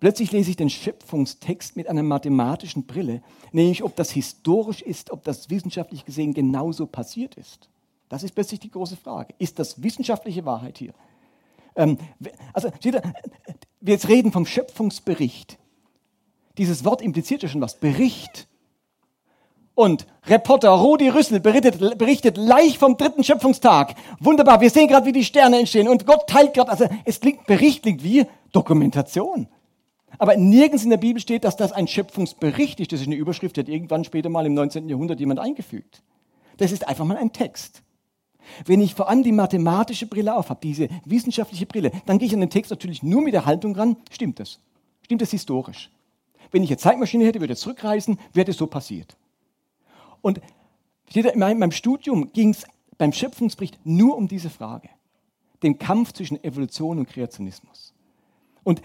[0.00, 3.22] Plötzlich lese ich den Schöpfungstext mit einer mathematischen Brille,
[3.52, 7.68] nämlich ob das historisch ist, ob das wissenschaftlich gesehen genauso passiert ist.
[8.08, 9.34] Das ist plötzlich die große Frage.
[9.38, 10.94] Ist das wissenschaftliche Wahrheit hier?
[11.76, 11.98] Ähm,
[12.52, 15.58] also, wir jetzt reden vom Schöpfungsbericht.
[16.58, 17.78] Dieses Wort impliziert ja schon was.
[17.78, 18.48] Bericht.
[19.74, 23.94] Und Reporter Rudi Rüssel berichtet, berichtet leicht vom dritten Schöpfungstag.
[24.18, 25.88] Wunderbar, wir sehen gerade, wie die Sterne entstehen.
[25.88, 29.48] Und Gott teilt gerade, also es klingt, Bericht klingt wie Dokumentation.
[30.18, 32.92] Aber nirgends in der Bibel steht, dass das ein Schöpfungsbericht ist.
[32.92, 34.88] Das ist eine Überschrift, die hat irgendwann später mal im 19.
[34.88, 36.02] Jahrhundert jemand eingefügt.
[36.58, 37.82] Das ist einfach mal ein Text.
[38.64, 42.40] Wenn ich vor allem die mathematische Brille aufhabe, diese wissenschaftliche Brille, dann gehe ich an
[42.40, 44.60] den Text natürlich nur mit der Haltung ran, stimmt das?
[45.04, 45.90] Stimmt das historisch?
[46.50, 49.16] Wenn ich eine Zeitmaschine hätte, würde ich zurückreisen, wäre das so passiert.
[50.20, 50.40] Und
[51.12, 52.64] in meinem Studium ging es
[52.98, 54.88] beim Schöpfungsbericht nur um diese Frage,
[55.62, 57.94] den Kampf zwischen Evolution und Kreationismus.
[58.62, 58.82] Und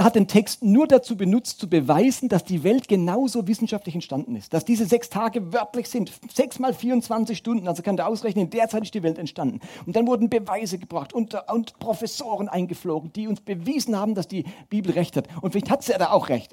[0.00, 4.54] hat den Text nur dazu benutzt, zu beweisen, dass die Welt genauso wissenschaftlich entstanden ist.
[4.54, 6.12] Dass diese sechs Tage wörtlich sind.
[6.32, 7.68] Sechs mal 24 Stunden.
[7.68, 9.60] Also kann der ausrechnen, in der Zeit ist die Welt entstanden.
[9.84, 14.44] Und dann wurden Beweise gebracht und, und Professoren eingeflogen, die uns bewiesen haben, dass die
[14.70, 15.28] Bibel recht hat.
[15.42, 16.52] Und vielleicht hat sie da auch recht.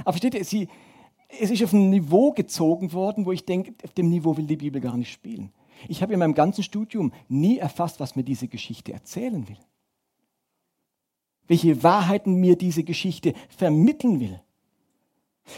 [0.00, 0.68] Aber versteht ihr, sie,
[1.28, 4.56] es ist auf ein Niveau gezogen worden, wo ich denke, auf dem Niveau will die
[4.56, 5.52] Bibel gar nicht spielen.
[5.88, 9.58] Ich habe in meinem ganzen Studium nie erfasst, was mir diese Geschichte erzählen will.
[11.48, 14.40] Welche Wahrheiten mir diese Geschichte vermitteln will.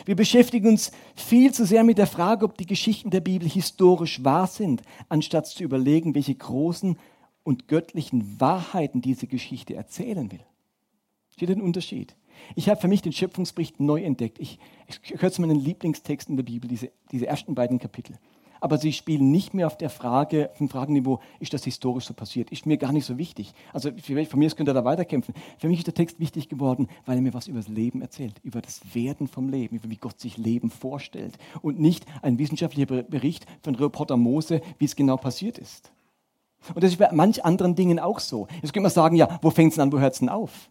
[0.04, 4.24] Wir beschäftigen uns viel zu sehr mit der Frage, ob die Geschichten der Bibel historisch
[4.24, 6.96] wahr sind, anstatt zu überlegen, welche großen
[7.42, 10.44] und göttlichen Wahrheiten diese Geschichte erzählen will.
[11.32, 12.14] Steht ein Unterschied?
[12.54, 14.38] Ich habe für mich den Schöpfungsbericht neu entdeckt.
[14.38, 18.18] Ich, ich gehöre zu meinen Lieblingstexten der Bibel, diese, diese ersten beiden Kapitel.
[18.60, 22.14] Aber sie spielen nicht mehr auf der Frage, auf dem Fragenniveau, ist das historisch so
[22.14, 22.50] passiert?
[22.50, 23.52] Ist mir gar nicht so wichtig.
[23.72, 25.34] Also von mir aus könnt da weiterkämpfen.
[25.58, 28.34] Für mich ist der Text wichtig geworden, weil er mir was über das Leben erzählt,
[28.42, 33.02] über das Werden vom Leben, über wie Gott sich Leben vorstellt und nicht ein wissenschaftlicher
[33.02, 35.90] Bericht von Reporter Mose, wie es genau passiert ist.
[36.74, 38.46] Und das ist bei manch anderen Dingen auch so.
[38.56, 40.70] Jetzt könnte man sagen, ja, wo fängt es an, wo hört es denn auf?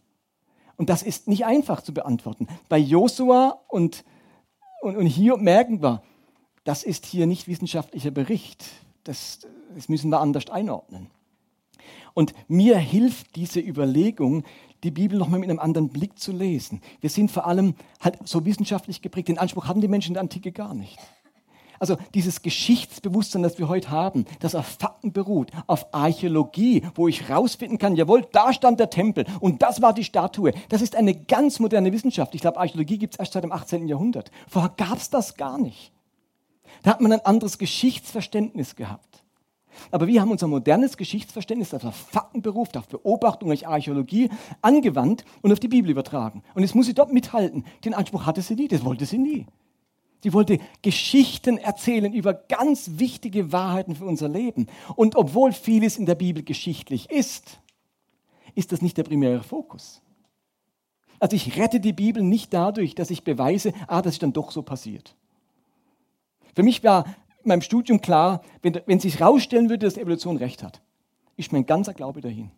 [0.76, 2.46] Und das ist nicht einfach zu beantworten.
[2.68, 4.04] Bei Josua und,
[4.80, 6.02] und, und hier merken wir,
[6.64, 8.64] das ist hier nicht wissenschaftlicher Bericht.
[9.04, 9.40] Das,
[9.74, 11.08] das müssen wir anders einordnen.
[12.14, 14.44] Und mir hilft diese Überlegung,
[14.82, 16.80] die Bibel nochmal mit einem anderen Blick zu lesen.
[17.00, 19.28] Wir sind vor allem halt so wissenschaftlich geprägt.
[19.28, 20.98] Den Anspruch hatten die Menschen in der Antike gar nicht.
[21.78, 27.30] Also dieses Geschichtsbewusstsein, das wir heute haben, das auf Fakten beruht, auf Archäologie, wo ich
[27.30, 30.52] rausfinden kann, jawohl, da stand der Tempel und das war die Statue.
[30.68, 32.34] Das ist eine ganz moderne Wissenschaft.
[32.34, 33.88] Ich glaube, Archäologie gibt es erst seit dem 18.
[33.88, 34.30] Jahrhundert.
[34.46, 35.90] Vorher gab es das gar nicht.
[36.82, 39.24] Da hat man ein anderes Geschichtsverständnis gehabt.
[39.90, 44.30] Aber wir haben unser modernes Geschichtsverständnis auf Fakten beruft, auf Beobachtung, durch Archäologie
[44.62, 46.42] angewandt und auf die Bibel übertragen.
[46.54, 47.64] Und jetzt muss sie dort mithalten.
[47.84, 49.46] Den Anspruch hatte sie nie, das wollte sie nie.
[50.22, 54.66] Sie wollte Geschichten erzählen über ganz wichtige Wahrheiten für unser Leben.
[54.96, 57.60] Und obwohl vieles in der Bibel geschichtlich ist,
[58.54, 60.02] ist das nicht der primäre Fokus.
[61.18, 64.50] Also ich rette die Bibel nicht dadurch, dass ich beweise, ah, das ist dann doch
[64.50, 65.14] so passiert.
[66.60, 67.06] Für mich war
[67.42, 70.82] in meinem Studium klar, wenn, wenn sich herausstellen würde, dass Evolution recht hat,
[71.38, 72.50] ist mein ganzer Glaube dahin.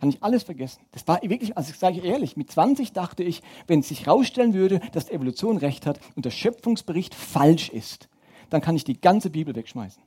[0.00, 0.80] Kann ich alles vergessen.
[0.90, 4.52] Das war wirklich, also ich sage ehrlich, mit 20 dachte ich, wenn es sich herausstellen
[4.52, 8.08] würde, dass die Evolution recht hat und der Schöpfungsbericht falsch ist,
[8.50, 10.02] dann kann ich die ganze Bibel wegschmeißen.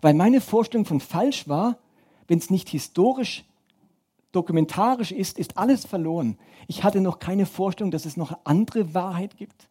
[0.00, 1.78] Weil meine Vorstellung von falsch war,
[2.26, 3.44] wenn es nicht historisch,
[4.32, 6.36] dokumentarisch ist, ist alles verloren.
[6.66, 9.70] Ich hatte noch keine Vorstellung, dass es noch eine andere Wahrheit gibt.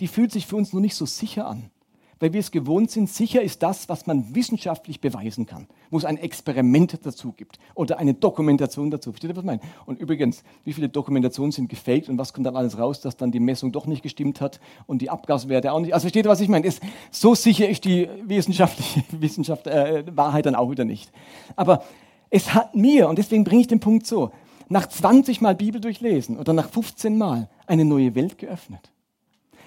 [0.00, 1.70] Die fühlt sich für uns nur nicht so sicher an
[2.18, 6.04] weil wir es gewohnt sind, sicher ist das, was man wissenschaftlich beweisen kann, wo es
[6.04, 9.12] ein Experiment dazu gibt oder eine Dokumentation dazu.
[9.12, 9.60] Versteht ihr, was ich meine?
[9.84, 13.32] Und übrigens, wie viele Dokumentationen sind gefaked und was kommt dann alles raus, dass dann
[13.32, 15.92] die Messung doch nicht gestimmt hat und die Abgaswerte auch nicht.
[15.92, 16.66] Also versteht ihr, was ich meine?
[16.66, 21.12] Ist, so sicher ist die wissenschaftliche Wissenschaft, äh, Wahrheit dann auch wieder nicht.
[21.54, 21.82] Aber
[22.30, 24.30] es hat mir, und deswegen bringe ich den Punkt so,
[24.68, 28.90] nach 20 Mal Bibel durchlesen oder nach 15 Mal eine neue Welt geöffnet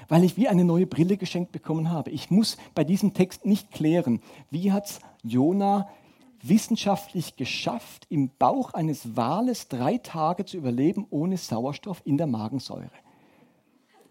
[0.10, 2.10] weil ich wie eine neue Brille geschenkt bekommen habe.
[2.10, 5.88] Ich muss bei diesem Text nicht klären, wie hat es Jona
[6.42, 12.90] wissenschaftlich geschafft, im Bauch eines Wales drei Tage zu überleben ohne Sauerstoff in der Magensäure.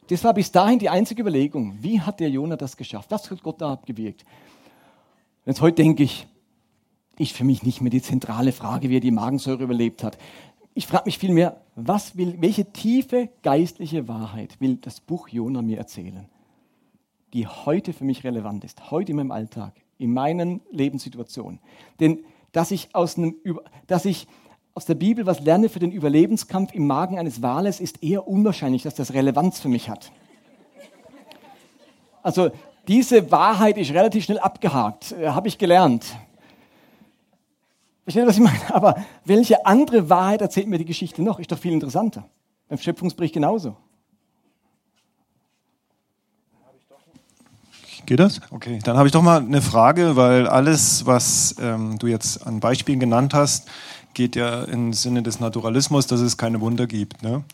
[0.09, 1.76] Das war bis dahin die einzige Überlegung.
[1.80, 3.11] Wie hat der Jona das geschafft?
[3.11, 4.24] Was hat Gott da gewirkt?
[5.44, 6.26] Jetzt heute denke ich,
[7.18, 10.18] ist für mich nicht mehr die zentrale Frage, wie er die Magensäure überlebt hat.
[10.79, 15.76] Ich frage mich vielmehr, was will, welche tiefe geistliche Wahrheit will das Buch Jona mir
[15.76, 16.29] erzählen,
[17.33, 21.59] die heute für mich relevant ist, heute in meinem Alltag, in meinen Lebenssituationen.
[21.99, 22.20] Denn
[22.53, 23.35] dass ich aus, einem,
[23.89, 24.29] dass ich
[24.72, 28.85] aus der Bibel was lerne für den Überlebenskampf im Magen eines Wales, ist eher unwahrscheinlich,
[28.85, 30.12] dass das Relevanz für mich hat.
[32.22, 32.53] Also
[32.87, 36.05] diese Wahrheit ist relativ schnell abgehakt, äh, habe ich gelernt.
[38.09, 38.75] Versteht ihr, was ich meine?
[38.75, 41.39] Aber welche andere Wahrheit erzählt mir die Geschichte noch?
[41.39, 42.25] Ist doch viel interessanter.
[42.67, 43.77] Beim Schöpfungsbericht genauso.
[48.07, 48.41] Geht das?
[48.51, 52.61] Okay, dann habe ich doch mal eine Frage, weil alles, was ähm, du jetzt an
[52.61, 53.69] Beispielen genannt hast,
[54.15, 57.23] geht ja im Sinne des Naturalismus, dass es keine Wunder gibt.
[57.23, 57.45] Ne?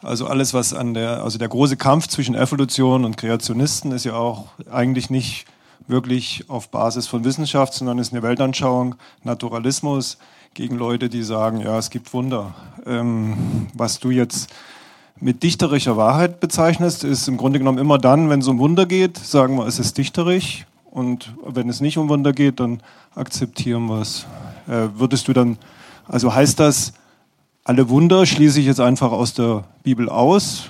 [0.00, 4.14] Also alles, was an der, also der große Kampf zwischen Evolution und Kreationisten ist ja
[4.14, 5.46] auch eigentlich nicht
[5.86, 10.18] wirklich auf Basis von Wissenschaft, sondern ist eine Weltanschauung, Naturalismus
[10.54, 12.54] gegen Leute, die sagen, ja, es gibt Wunder.
[12.86, 14.52] Ähm, was du jetzt
[15.18, 19.18] mit dichterischer Wahrheit bezeichnest, ist im Grunde genommen immer dann, wenn es um Wunder geht,
[19.18, 20.66] sagen wir, es ist dichterisch.
[20.90, 22.82] Und wenn es nicht um Wunder geht, dann
[23.14, 24.26] akzeptieren wir es.
[24.68, 25.56] Äh, würdest du dann,
[26.06, 26.92] also heißt das,
[27.64, 30.68] alle Wunder schließe ich jetzt einfach aus der Bibel aus,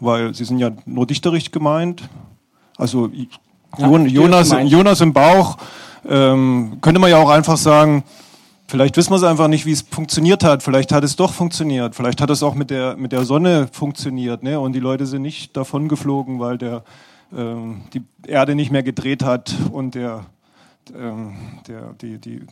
[0.00, 2.08] weil sie sind ja nur dichterisch gemeint.
[2.78, 3.10] Also
[3.78, 5.56] ja, Jonas, Jonas im Bauch,
[6.08, 8.04] ähm, könnte man ja auch einfach sagen,
[8.66, 10.62] vielleicht wissen wir es einfach nicht, wie es funktioniert hat.
[10.62, 11.94] Vielleicht hat es doch funktioniert.
[11.94, 14.42] Vielleicht hat es auch mit der, mit der Sonne funktioniert.
[14.42, 14.58] Ne?
[14.58, 16.84] Und die Leute sind nicht davon geflogen, weil der,
[17.36, 20.24] ähm, die Erde nicht mehr gedreht hat und der,
[20.96, 21.34] ähm,
[21.68, 22.42] der, die, die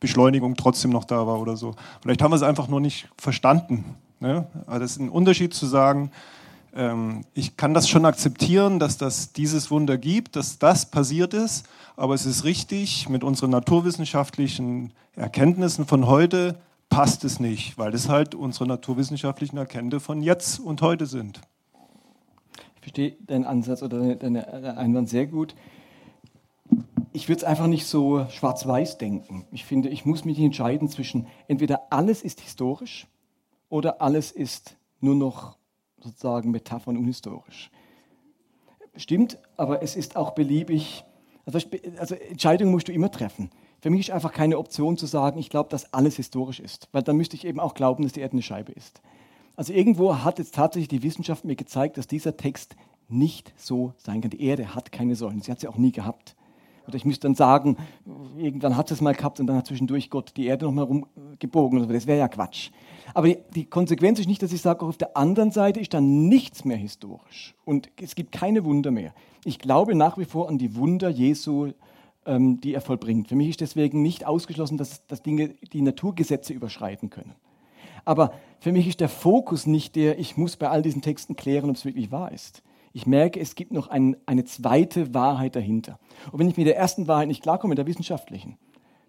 [0.00, 1.74] Beschleunigung trotzdem noch da war oder so.
[2.02, 3.96] Vielleicht haben wir es einfach nur nicht verstanden.
[4.20, 4.46] Ne?
[4.66, 6.10] Also das ist ein Unterschied zu sagen,
[7.34, 12.14] ich kann das schon akzeptieren, dass das dieses Wunder gibt, dass das passiert ist, aber
[12.14, 16.58] es ist richtig, mit unseren naturwissenschaftlichen Erkenntnissen von heute
[16.88, 21.40] passt es nicht, weil es halt unsere naturwissenschaftlichen Erkenntnisse von jetzt und heute sind.
[22.74, 25.54] Ich verstehe deinen Ansatz oder deinen Einwand sehr gut.
[27.12, 29.46] ich würde es einfach nicht so schwarz-weiß denken.
[29.52, 33.06] Ich finde, ich muss mich entscheiden zwischen entweder alles ist historisch
[33.68, 35.56] oder alles ist nur noch
[36.04, 37.70] sozusagen Metaphern unhistorisch.
[38.96, 41.04] Stimmt, aber es ist auch beliebig.
[41.46, 41.58] Also,
[41.98, 43.50] also Entscheidungen musst du immer treffen.
[43.80, 47.02] Für mich ist einfach keine Option zu sagen, ich glaube, dass alles historisch ist, weil
[47.02, 49.02] dann müsste ich eben auch glauben, dass die Erde eine Scheibe ist.
[49.56, 52.76] Also irgendwo hat jetzt tatsächlich die Wissenschaft mir gezeigt, dass dieser Text
[53.08, 54.30] nicht so sein kann.
[54.30, 56.34] Die Erde hat keine Säulen, sie hat sie auch nie gehabt.
[56.86, 57.76] Oder ich müsste dann sagen,
[58.36, 61.88] irgendwann hat es mal gehabt und dann hat zwischendurch Gott die Erde nochmal rumgebogen.
[61.88, 62.70] Das wäre ja Quatsch.
[63.12, 65.92] Aber die, die, Konsequenz ist nicht, dass ich sage, auch auf der anderen Seite ist
[65.92, 67.54] dann nichts mehr historisch.
[67.64, 69.12] Und es gibt keine Wunder mehr.
[69.44, 71.72] Ich glaube nach wie vor an die Wunder Jesu,
[72.26, 73.28] ähm, die er vollbringt.
[73.28, 77.34] Für mich ist deswegen nicht ausgeschlossen, dass, dass Dinge die Naturgesetze überschreiten können.
[78.04, 81.70] Aber für mich ist der Fokus nicht der, ich muss bei all diesen Texten klären,
[81.70, 82.62] ob es wirklich wahr ist.
[82.92, 85.98] Ich merke, es gibt noch ein, eine zweite Wahrheit dahinter.
[86.30, 88.56] Und wenn ich mit der ersten Wahrheit nicht klarkomme, der wissenschaftlichen,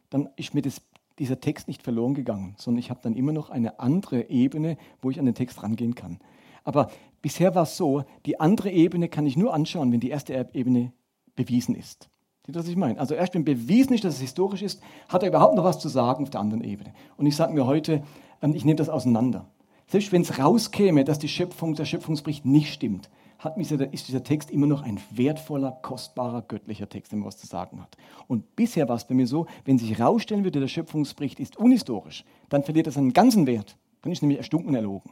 [0.10, 0.82] dann ist mir das,
[1.20, 5.10] dieser Text nicht verloren gegangen, sondern ich habe dann immer noch eine andere Ebene, wo
[5.10, 6.20] ich an den Text rangehen kann.
[6.64, 6.90] Aber
[7.22, 10.92] bisher war es so, die andere Ebene kann ich nur anschauen, wenn die erste Ebene
[11.36, 12.10] bewiesen ist.
[12.46, 13.00] Seht ihr, was ich meine?
[13.00, 15.90] Also erst wenn bewiesen ist, dass es historisch ist, hat er überhaupt noch was zu
[15.90, 16.94] sagen auf der anderen Ebene.
[17.18, 18.04] Und ich sage mir heute,
[18.42, 19.46] ähm, ich nehme das auseinander.
[19.88, 23.10] Selbst wenn es rauskäme, dass die Schöpfung, der Schöpfungsbericht nicht stimmt,
[23.46, 27.38] hat mich, ist dieser Text immer noch ein wertvoller, kostbarer, göttlicher Text, der mir was
[27.38, 27.96] zu sagen hat.
[28.28, 32.26] Und bisher war es bei mir so, wenn sich herausstellen würde, der Schöpfungsbericht ist unhistorisch,
[32.50, 33.78] dann verliert er seinen ganzen Wert.
[34.02, 35.12] Dann ist nämlich erstunken und erlogen.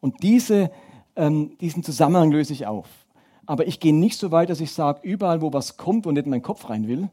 [0.00, 0.70] Und diese,
[1.16, 2.88] ähm, diesen Zusammenhang löse ich auf.
[3.46, 6.26] Aber ich gehe nicht so weit, dass ich sage, überall, wo was kommt, wo nicht
[6.26, 7.08] mein Kopf rein will,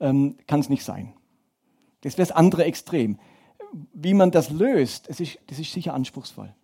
[0.00, 1.12] ähm, kann es nicht sein.
[2.02, 3.18] Das wäre das andere Extrem.
[3.94, 6.54] Wie man das löst, das ist, das ist sicher anspruchsvoll.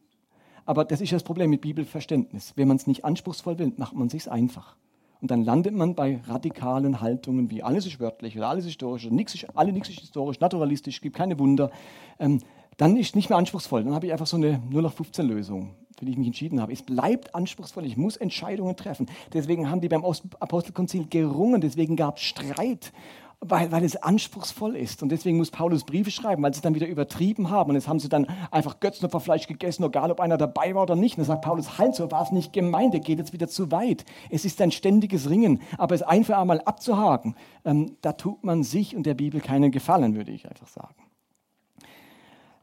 [0.69, 2.53] Aber das ist das Problem mit Bibelverständnis.
[2.55, 4.77] Wenn man es nicht anspruchsvoll will, macht man es sich einfach.
[5.23, 9.07] Und dann landet man bei radikalen Haltungen wie alles ist wörtlich oder alles ist historisch
[9.07, 11.71] oder nix ist, alle nichts ist historisch, naturalistisch, gibt keine Wunder.
[12.19, 12.43] Ähm,
[12.77, 13.83] dann ist es nicht mehr anspruchsvoll.
[13.83, 16.75] Dann habe ich einfach so eine 0815-Lösung, für die ich mich entschieden habe.
[16.75, 19.07] Es bleibt anspruchsvoll, ich muss Entscheidungen treffen.
[19.33, 22.93] Deswegen haben die beim Apostelkonzil gerungen, deswegen gab es Streit
[23.41, 25.03] weil, weil es anspruchsvoll ist.
[25.03, 27.71] Und deswegen muss Paulus Briefe schreiben, weil sie dann wieder übertrieben haben.
[27.71, 31.17] Und jetzt haben sie dann einfach Götzenopferfleisch gegessen, egal ob einer dabei war oder nicht.
[31.17, 33.71] Und dann sagt Paulus, halt, so war es nicht gemeint, der geht jetzt wieder zu
[33.71, 34.05] weit.
[34.31, 35.61] Es ist ein ständiges Ringen.
[35.77, 39.71] Aber es ein für einmal abzuhaken, ähm, da tut man sich und der Bibel keinen
[39.71, 40.95] Gefallen, würde ich einfach sagen.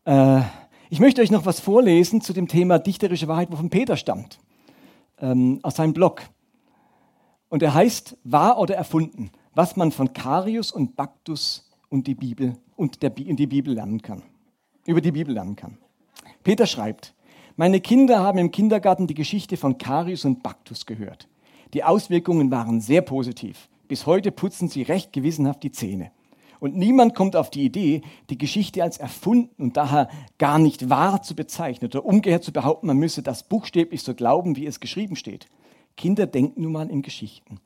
[0.04, 0.42] Äh,
[0.90, 4.40] ich möchte euch noch was vorlesen zu dem Thema dichterische Wahrheit, wovon Peter stammt,
[5.20, 6.22] ähm, aus seinem Blog.
[7.48, 12.58] Und er heißt Wahr oder erfunden was man von Karius und Baktus und die Bibel
[12.76, 14.22] und der, in die Bibel lernen kann.
[14.86, 15.78] Über die Bibel lernen kann.
[16.44, 17.16] Peter schreibt,
[17.56, 21.30] meine Kinder haben im Kindergarten die Geschichte von Karius und Baktus gehört.
[21.74, 23.70] Die Auswirkungen waren sehr positiv.
[23.88, 26.12] Bis heute putzen sie recht gewissenhaft die Zähne.
[26.60, 31.22] Und niemand kommt auf die Idee, die Geschichte als erfunden und daher gar nicht wahr
[31.22, 35.16] zu bezeichnen oder umgekehrt zu behaupten, man müsse das buchstäblich so glauben, wie es geschrieben
[35.16, 35.48] steht.
[35.96, 37.60] Kinder denken nun mal in Geschichten.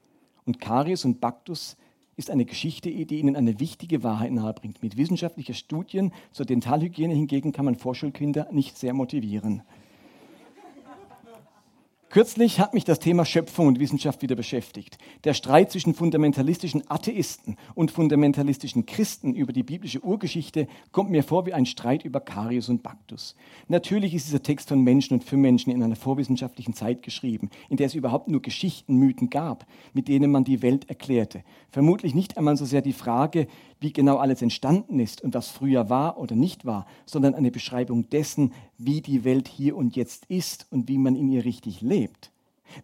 [0.50, 1.78] Und Karius und Baktus
[2.16, 4.82] ist eine Geschichte, die ihnen eine wichtige Wahrheit nahebringt.
[4.82, 9.62] Mit wissenschaftlichen Studien zur Dentalhygiene hingegen kann man Vorschulkinder nicht sehr motivieren.
[12.10, 14.98] Kürzlich hat mich das Thema Schöpfung und Wissenschaft wieder beschäftigt.
[15.26, 21.46] Der Streit zwischen fundamentalistischen Atheisten und fundamentalistischen Christen über die biblische Urgeschichte kommt mir vor
[21.46, 23.36] wie ein Streit über Karius und Baktus.
[23.68, 27.78] Natürlich ist dieser Text von Menschen und für Menschen in einer vorwissenschaftlichen Zeit geschrieben, in
[27.78, 31.44] der es überhaupt nur Geschichten, Mythen gab, mit denen man die Welt erklärte.
[31.70, 33.46] Vermutlich nicht einmal so sehr die Frage,
[33.80, 38.10] wie genau alles entstanden ist und was früher war oder nicht war, sondern eine Beschreibung
[38.10, 42.32] dessen, wie die Welt hier und jetzt ist und wie man in ihr richtig lebt.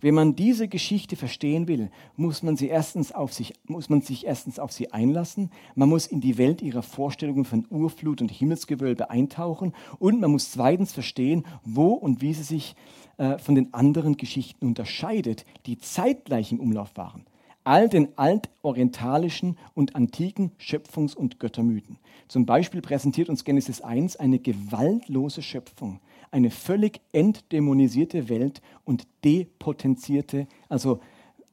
[0.02, 4.26] Wenn man diese Geschichte verstehen will, muss man, sie erstens auf sich, muss man sich
[4.26, 9.10] erstens auf sie einlassen, man muss in die Welt ihrer Vorstellungen von Urflut und Himmelsgewölbe
[9.10, 12.76] eintauchen und man muss zweitens verstehen, wo und wie sie sich
[13.18, 17.26] äh, von den anderen Geschichten unterscheidet, die zeitgleich im Umlauf waren
[17.66, 21.98] all den altorientalischen und antiken Schöpfungs- und Göttermythen.
[22.28, 26.00] Zum Beispiel präsentiert uns Genesis 1 eine gewaltlose Schöpfung,
[26.32, 31.00] eine völlig entdämonisierte Welt und depotenzierte, also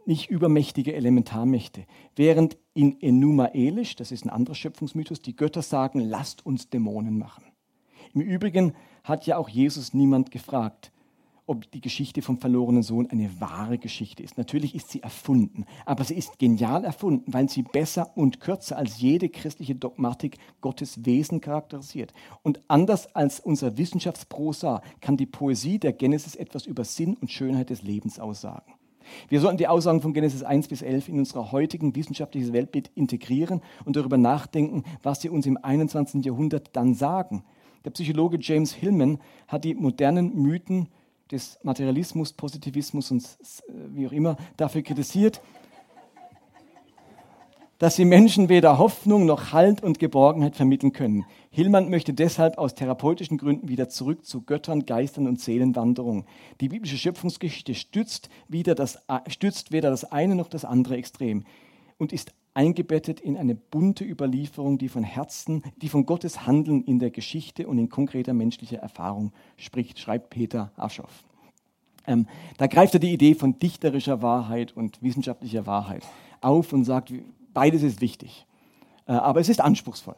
[0.04, 1.84] nicht übermächtige Elementarmächte.
[2.14, 7.18] Während in Enuma Elish, das ist ein anderer Schöpfungsmythos, die Götter sagen, lasst uns Dämonen
[7.18, 7.44] machen.
[8.12, 10.92] Im Übrigen hat ja auch Jesus niemand gefragt,
[11.46, 14.38] ob die Geschichte vom verlorenen Sohn eine wahre Geschichte ist.
[14.38, 19.00] Natürlich ist sie erfunden, aber sie ist genial erfunden, weil sie besser und kürzer als
[19.00, 22.12] jede christliche Dogmatik Gottes Wesen charakterisiert.
[22.42, 27.70] Und anders als unser Wissenschaftsprosa kann die Poesie der Genesis etwas über Sinn und Schönheit
[27.70, 28.74] des Lebens aussagen.
[29.28, 33.60] Wir sollten die Aussagen von Genesis 1 bis 11 in unser heutigen wissenschaftliches Weltbild integrieren
[33.84, 36.24] und darüber nachdenken, was sie uns im 21.
[36.24, 37.44] Jahrhundert dann sagen.
[37.84, 39.18] Der Psychologe James Hillman
[39.48, 40.88] hat die modernen Mythen
[41.32, 43.26] des Materialismus, Positivismus und
[43.88, 45.40] wie auch immer dafür kritisiert,
[47.78, 51.24] dass sie Menschen weder Hoffnung noch Halt und Geborgenheit vermitteln können.
[51.50, 56.24] Hillmann möchte deshalb aus therapeutischen Gründen wieder zurück zu Göttern, Geistern und Seelenwanderung.
[56.60, 61.42] Die biblische Schöpfungsgeschichte stützt, wieder das, stützt weder das eine noch das andere Extrem
[61.98, 66.98] und ist eingebettet in eine bunte Überlieferung, die von Herzen, die von Gottes Handeln in
[66.98, 71.24] der Geschichte und in konkreter menschlicher Erfahrung spricht, schreibt Peter Aschoff.
[72.06, 72.26] Ähm,
[72.58, 76.02] da greift er die Idee von dichterischer Wahrheit und wissenschaftlicher Wahrheit
[76.40, 77.12] auf und sagt,
[77.54, 78.46] Beides ist wichtig.
[79.06, 80.16] Äh, aber es ist anspruchsvoll.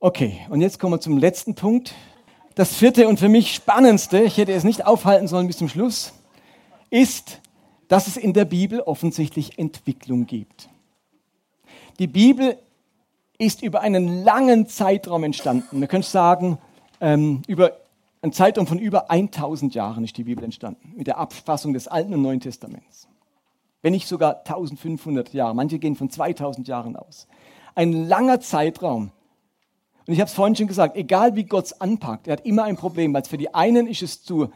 [0.00, 1.94] Okay, und jetzt kommen wir zum letzten Punkt.
[2.54, 6.12] Das vierte und für mich spannendste, ich hätte es nicht aufhalten sollen bis zum Schluss,
[6.90, 7.40] ist,
[7.88, 10.68] dass es in der Bibel offensichtlich Entwicklung gibt.
[11.98, 12.56] Die Bibel
[13.38, 15.80] ist über einen langen Zeitraum entstanden.
[15.80, 16.58] Man könnte sagen,
[17.00, 17.72] ähm, über
[18.20, 22.14] einen Zeitraum von über 1000 Jahren ist die Bibel entstanden, mit der Abfassung des Alten
[22.14, 23.08] und Neuen Testaments
[23.82, 25.54] wenn nicht sogar 1500 Jahre.
[25.54, 27.26] Manche gehen von 2000 Jahren aus.
[27.74, 29.10] Ein langer Zeitraum.
[30.06, 32.64] Und ich habe es vorhin schon gesagt, egal wie Gott es anpackt, er hat immer
[32.64, 34.50] ein Problem, weil für die einen ist es zu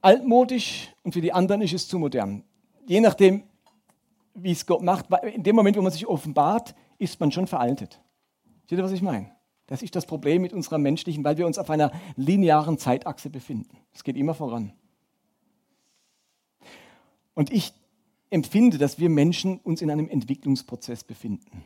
[0.00, 2.42] altmodisch und für die anderen ist es zu modern.
[2.86, 3.42] Je nachdem,
[4.34, 8.00] wie es Gott macht, in dem Moment, wo man sich offenbart, ist man schon veraltet.
[8.68, 9.30] Seht ihr, was ich meine?
[9.66, 13.76] Das ist das Problem mit unserer menschlichen, weil wir uns auf einer linearen Zeitachse befinden.
[13.92, 14.72] Es geht immer voran.
[17.34, 17.72] Und ich
[18.30, 21.64] empfinde, dass wir Menschen uns in einem Entwicklungsprozess befinden.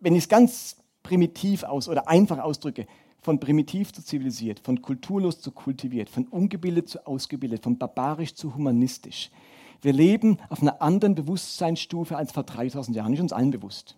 [0.00, 2.86] Wenn ich es ganz primitiv aus oder einfach ausdrücke,
[3.20, 8.54] von primitiv zu zivilisiert, von kulturlos zu kultiviert, von ungebildet zu ausgebildet, von barbarisch zu
[8.54, 9.30] humanistisch.
[9.82, 13.96] Wir leben auf einer anderen Bewusstseinsstufe als vor 3000 Jahren, ist uns allen bewusst.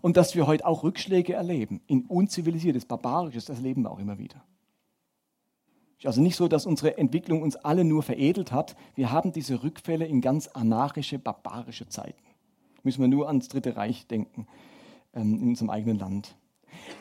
[0.00, 4.18] Und dass wir heute auch Rückschläge erleben in unzivilisiertes, barbarisches, das erleben wir auch immer
[4.18, 4.42] wieder.
[5.98, 8.74] ist also nicht so, dass unsere Entwicklung uns alle nur veredelt hat.
[8.94, 12.22] Wir haben diese Rückfälle in ganz anarchische, barbarische Zeiten.
[12.82, 14.46] Müssen wir nur ans Dritte Reich denken
[15.12, 16.36] ähm, in unserem eigenen Land.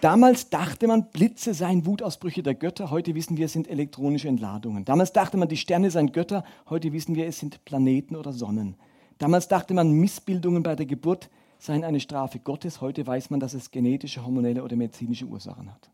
[0.02, 2.92] Damals dachte man, Blitze seien Wutausbrüche der Götter.
[2.92, 4.86] Heute wissen wir, es sind elektronische Entladungen.
[4.86, 6.44] Damals dachte man, die Sterne seien Götter.
[6.70, 8.76] Heute wissen wir, es sind Planeten oder Sonnen.
[9.18, 12.82] Damals dachte man, Missbildungen bei der Geburt seien eine Strafe Gottes.
[12.82, 15.90] Heute weiß man, dass es genetische, hormonelle oder medizinische Ursachen hat.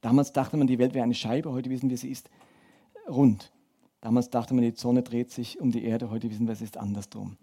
[0.00, 1.52] Damals dachte man, die Welt wäre eine Scheibe.
[1.52, 2.30] Heute wissen wir, sie ist
[3.08, 3.52] rund.
[4.00, 6.10] Damals dachte man, die Sonne dreht sich um die Erde.
[6.10, 7.36] Heute wissen wir, es ist andersrum.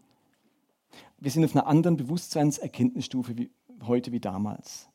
[1.20, 3.52] Wir sind auf einer anderen Bewusstseinserkenntnisstufe wie
[3.86, 4.90] heute wie damals.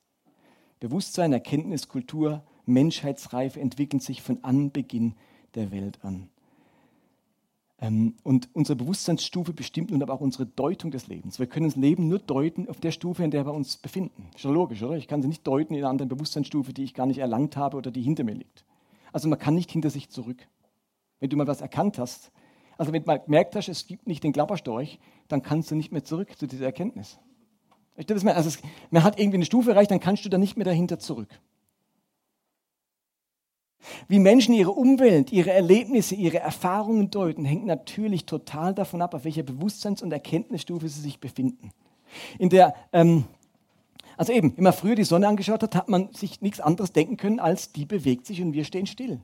[0.83, 5.15] Bewusstsein, Erkenntnis, Kultur, Menschheitsreife entwickeln sich von Anbeginn
[5.55, 6.29] der Welt an.
[7.81, 11.39] Ähm, und unsere Bewusstseinsstufe bestimmt nun aber auch unsere Deutung des Lebens.
[11.39, 14.29] Wir können das Leben nur deuten auf der Stufe, in der wir uns befinden.
[14.35, 14.97] Ist ja logisch, oder?
[14.97, 17.77] Ich kann sie nicht deuten in einer anderen Bewusstseinsstufe, die ich gar nicht erlangt habe
[17.77, 18.65] oder die hinter mir liegt.
[19.13, 20.49] Also man kann nicht hinter sich zurück.
[21.21, 22.33] Wenn du mal was erkannt hast,
[22.77, 25.93] also wenn du mal gemerkt hast, es gibt nicht den Klapperstorch, dann kannst du nicht
[25.93, 27.21] mehr zurück zu dieser Erkenntnis.
[27.97, 28.59] Also es,
[28.91, 31.29] man hat irgendwie eine Stufe erreicht, dann kannst du da nicht mehr dahinter zurück.
[34.09, 39.25] Wie Menschen ihre Umwelt, ihre Erlebnisse, ihre Erfahrungen deuten, hängt natürlich total davon ab, auf
[39.25, 41.71] welcher Bewusstseins- und Erkenntnisstufe sie sich befinden.
[42.39, 43.25] In der, ähm,
[44.17, 47.17] also eben, wenn man früher die Sonne angeschaut hat, hat man sich nichts anderes denken
[47.17, 49.21] können, als die bewegt sich und wir stehen still.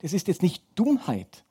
[0.00, 1.44] Das ist jetzt nicht Dummheit.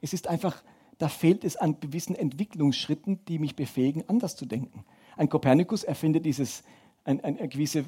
[0.00, 0.62] Es ist einfach,
[0.98, 4.84] da fehlt es an gewissen Entwicklungsschritten, die mich befähigen, anders zu denken.
[5.16, 6.62] Ein Kopernikus erfindet dieses
[7.04, 7.84] ein, ein, ein gewisse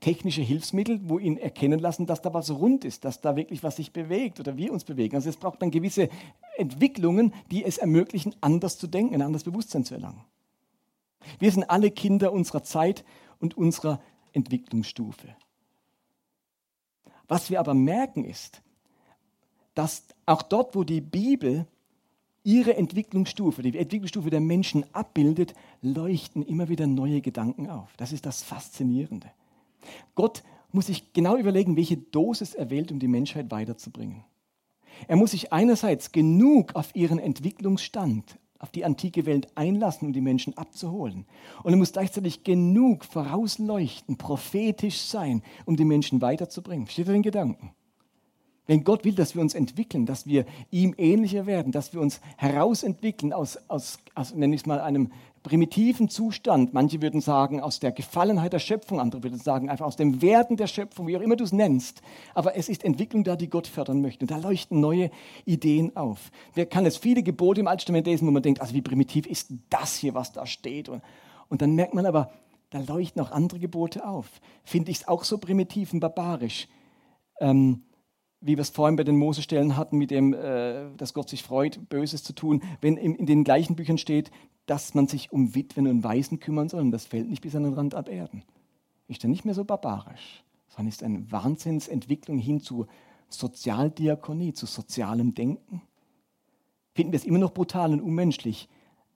[0.00, 3.76] technische Hilfsmittel, wo ihn erkennen lassen, dass da was rund ist, dass da wirklich was
[3.76, 5.14] sich bewegt oder wir uns bewegen.
[5.16, 6.08] Also es braucht dann gewisse
[6.56, 10.24] Entwicklungen, die es ermöglichen, anders zu denken, ein anderes Bewusstsein zu erlangen.
[11.38, 13.04] Wir sind alle Kinder unserer Zeit
[13.40, 14.00] und unserer
[14.32, 15.28] Entwicklungsstufe.
[17.28, 18.62] Was wir aber merken ist,
[19.74, 21.66] dass auch dort, wo die Bibel
[22.46, 27.90] ihre Entwicklungsstufe, die Entwicklungsstufe der Menschen abbildet, leuchten immer wieder neue Gedanken auf.
[27.96, 29.26] Das ist das Faszinierende.
[30.14, 34.22] Gott muss sich genau überlegen, welche Dosis er wählt, um die Menschheit weiterzubringen.
[35.08, 40.20] Er muss sich einerseits genug auf ihren Entwicklungsstand, auf die antike Welt einlassen, um die
[40.20, 41.26] Menschen abzuholen.
[41.64, 46.86] Und er muss gleichzeitig genug vorausleuchten, prophetisch sein, um die Menschen weiterzubringen.
[46.86, 47.72] Versteht ihr den Gedanken?
[48.66, 52.20] Wenn Gott will, dass wir uns entwickeln, dass wir ihm ähnlicher werden, dass wir uns
[52.36, 55.10] herausentwickeln aus, aus, aus nenne ich es mal, einem
[55.46, 59.94] primitiven Zustand, manche würden sagen aus der Gefallenheit der Schöpfung, andere würden sagen einfach aus
[59.94, 62.02] dem Werden der Schöpfung, wie auch immer du es nennst.
[62.34, 64.24] Aber es ist Entwicklung da, die Gott fördern möchte.
[64.24, 65.08] Und da leuchten neue
[65.44, 66.32] Ideen auf.
[66.54, 69.52] Wer kann es viele Gebote im Alten lesen, wo man denkt, also wie primitiv ist
[69.70, 70.88] das hier, was da steht?
[70.88, 71.00] Und,
[71.48, 72.32] und dann merkt man aber,
[72.70, 74.26] da leuchten auch andere Gebote auf.
[74.64, 76.66] Finde ich es auch so primitiv und barbarisch.
[77.38, 77.84] Ähm,
[78.40, 81.88] wie wir es vorhin bei den Mosestellen hatten, mit dem, äh, dass Gott sich freut,
[81.88, 84.30] Böses zu tun, wenn in, in, den gleichen Büchern steht,
[84.66, 87.64] dass man sich um Witwen und Waisen kümmern soll und das fällt nicht bis an
[87.64, 88.42] den Rand ab Erden.
[89.08, 92.86] Ist dann nicht mehr so barbarisch, sondern ist eine Wahnsinnsentwicklung hin zu
[93.28, 95.82] Sozialdiakonie, zu sozialem Denken.
[96.94, 98.68] Finden wir es immer noch brutal und unmenschlich,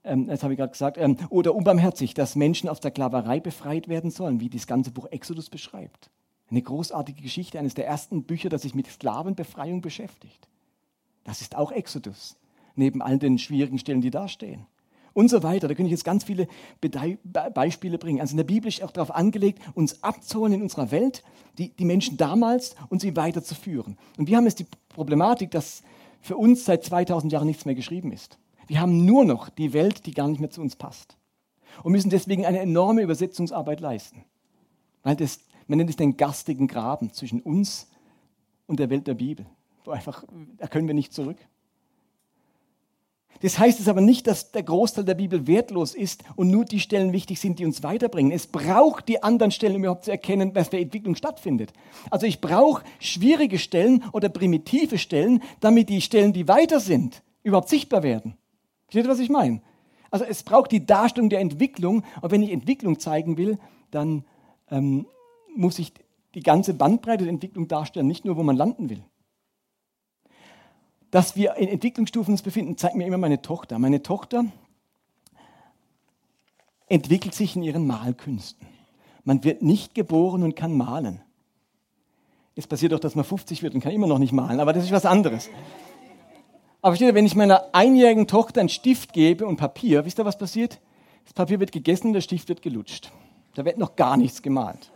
[0.04, 3.88] ähm, das habe ich gerade gesagt, ähm, oder unbarmherzig, dass Menschen aus der Sklaverei befreit
[3.88, 6.10] werden sollen, wie das ganze Buch Exodus beschreibt.
[6.50, 10.48] Eine großartige Geschichte, eines der ersten Bücher, das sich mit Sklavenbefreiung beschäftigt.
[11.24, 12.36] Das ist auch Exodus,
[12.74, 14.66] neben all den schwierigen Stellen, die da stehen.
[15.12, 15.68] Und so weiter.
[15.68, 16.48] Da könnte ich jetzt ganz viele
[17.54, 18.20] Beispiele bringen.
[18.20, 21.24] Also in der Bibel ist auch darauf angelegt, uns abzuholen in unserer Welt,
[21.58, 23.98] die, die Menschen damals und sie weiterzuführen.
[24.16, 25.82] Und wir haben jetzt die Problematik, dass
[26.20, 28.38] für uns seit 2000 Jahren nichts mehr geschrieben ist.
[28.66, 31.16] Wir haben nur noch die Welt, die gar nicht mehr zu uns passt.
[31.82, 34.24] Und müssen deswegen eine enorme Übersetzungsarbeit leisten.
[35.02, 35.40] Weil das
[35.70, 37.86] man nennt es den garstigen Graben zwischen uns
[38.66, 39.46] und der Welt der Bibel.
[39.84, 40.24] Wo einfach,
[40.58, 41.36] da können wir nicht zurück.
[43.42, 46.80] Das heißt es aber nicht, dass der Großteil der Bibel wertlos ist und nur die
[46.80, 48.32] Stellen wichtig sind, die uns weiterbringen.
[48.32, 51.72] Es braucht die anderen Stellen, um überhaupt zu erkennen, was für Entwicklung stattfindet.
[52.10, 57.68] Also ich brauche schwierige Stellen oder primitive Stellen, damit die Stellen, die weiter sind, überhaupt
[57.68, 58.34] sichtbar werden.
[58.86, 59.62] Versteht ihr, was ich meine?
[60.10, 62.02] Also es braucht die Darstellung der Entwicklung.
[62.20, 63.56] Und wenn ich Entwicklung zeigen will,
[63.92, 64.24] dann
[64.68, 65.06] ähm,
[65.56, 65.92] muss ich
[66.34, 69.02] die ganze Bandbreite der Entwicklung darstellen, nicht nur, wo man landen will.
[71.10, 73.78] Dass wir in Entwicklungsstufen uns befinden, zeigt mir immer meine Tochter.
[73.78, 74.44] Meine Tochter
[76.86, 78.66] entwickelt sich in ihren Malkünsten.
[79.24, 81.20] Man wird nicht geboren und kann malen.
[82.54, 84.84] Es passiert doch, dass man 50 wird und kann immer noch nicht malen, aber das
[84.84, 85.48] ist was anderes.
[86.82, 90.38] Aber steht, wenn ich meiner einjährigen Tochter einen Stift gebe und Papier, wisst ihr, was
[90.38, 90.80] passiert?
[91.24, 93.12] Das Papier wird gegessen der Stift wird gelutscht.
[93.54, 94.90] Da wird noch gar nichts gemalt.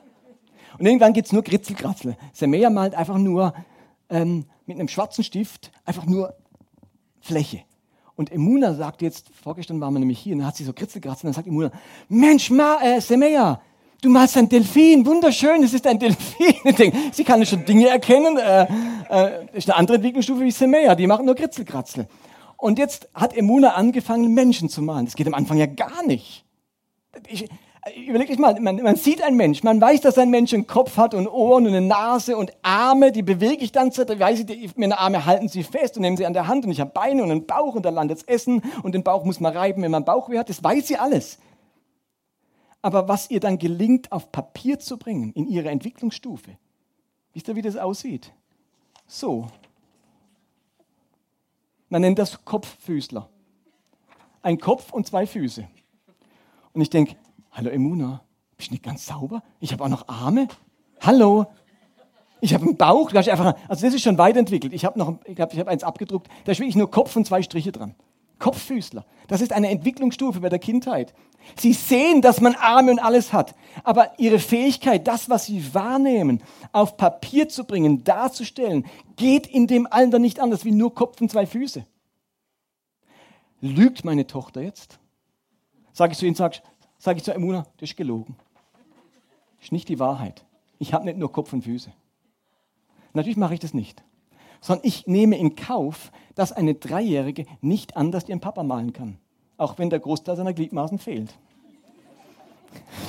[0.79, 2.16] Und irgendwann gibt es nur Kritzelkratzel.
[2.33, 3.55] Semea malt einfach nur
[4.11, 6.35] ähm, mit einem schwarzen Stift einfach nur
[7.20, 7.62] Fläche.
[8.16, 11.27] Und Emuna sagt jetzt, vorgestern waren wir nämlich hier, und dann hat sie so Kritzelkratzel,
[11.27, 11.72] und dann sagt Emuna,
[12.09, 13.61] Mensch, Ma, äh, Semea,
[14.01, 16.55] du malst ein Delfin, wunderschön, es ist ein Delfin.
[16.79, 18.66] Denke, sie kann schon Dinge erkennen, äh,
[19.11, 22.07] äh, ist eine andere Entwicklungsstufe wie Semea, die machen nur Kritzelkratzel.
[22.57, 25.07] Und jetzt hat Emuna angefangen, Menschen zu malen.
[25.07, 26.45] Das geht am Anfang ja gar nicht.
[27.29, 27.49] Ich,
[28.07, 30.97] überleg dich mal, man, man, sieht einen Mensch, man weiß, dass ein Mensch einen Kopf
[30.97, 34.47] hat und Ohren und eine Nase und Arme, die bewege ich dann, da weiß ich,
[34.47, 36.91] die, meine Arme halten sie fest und nehmen sie an der Hand und ich habe
[36.93, 39.82] Beine und einen Bauch und da landet das Essen und den Bauch muss man reiben,
[39.82, 41.39] wenn man Bauchweh hat, das weiß sie alles.
[42.80, 46.57] Aber was ihr dann gelingt, auf Papier zu bringen, in ihrer Entwicklungsstufe,
[47.32, 48.32] wisst ihr, wie das aussieht?
[49.07, 49.47] So.
[51.89, 53.28] Man nennt das Kopffüßler.
[54.43, 55.66] Ein Kopf und zwei Füße.
[56.74, 57.16] Und ich denke,
[57.57, 58.21] Hallo Emuna,
[58.57, 59.41] bist du nicht ganz sauber?
[59.61, 60.49] Ich habe auch noch Arme.
[61.01, 61.47] Hallo.
[62.41, 63.13] Ich habe einen Bauch.
[63.13, 64.73] Da einfach, also das ist schon weiterentwickelt.
[64.73, 66.27] Ich habe noch, ich habe ich hab eins abgedruckt.
[66.45, 67.95] Da ist wirklich nur Kopf und zwei Striche dran.
[68.41, 69.07] Kopffüßler.
[69.29, 71.15] Das ist eine Entwicklungsstufe bei der Kindheit.
[71.57, 76.43] Sie sehen, dass man Arme und alles hat, aber ihre Fähigkeit, das, was sie wahrnehmen,
[76.73, 78.85] auf Papier zu bringen, darzustellen,
[79.15, 81.87] geht in dem Alter nicht anders wie nur Kopf und zwei Füße.
[83.61, 84.99] Lügt meine Tochter jetzt?
[85.93, 86.61] Sag ich zu ihnen, sag,
[87.05, 88.35] sage ich zu Emuna, das ist gelogen.
[89.59, 90.43] Das ist nicht die Wahrheit.
[90.79, 91.93] Ich habe nicht nur Kopf und Füße.
[93.13, 94.03] Natürlich mache ich das nicht.
[94.63, 99.19] Sondern ich nehme in Kauf, dass eine Dreijährige nicht anders ihren Papa malen kann.
[99.59, 101.35] Auch wenn der Großteil seiner Gliedmaßen fehlt.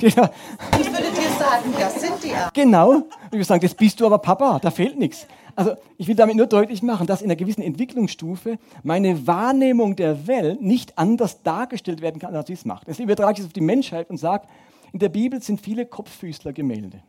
[0.00, 0.30] Ja.
[0.78, 2.32] Ich würde dir sagen, das sind die.
[2.54, 3.02] Genau.
[3.26, 5.26] Ich würde sagen, das bist du aber Papa, da fehlt nichts.
[5.56, 10.26] Also ich will damit nur deutlich machen, dass in einer gewissen Entwicklungsstufe meine Wahrnehmung der
[10.26, 12.86] Welt nicht anders dargestellt werden kann, als sie es macht.
[12.86, 14.46] Deswegen übertrage ich es auf die Menschheit und sage,
[14.92, 17.02] in der Bibel sind viele Kopffüßler-Gemälde.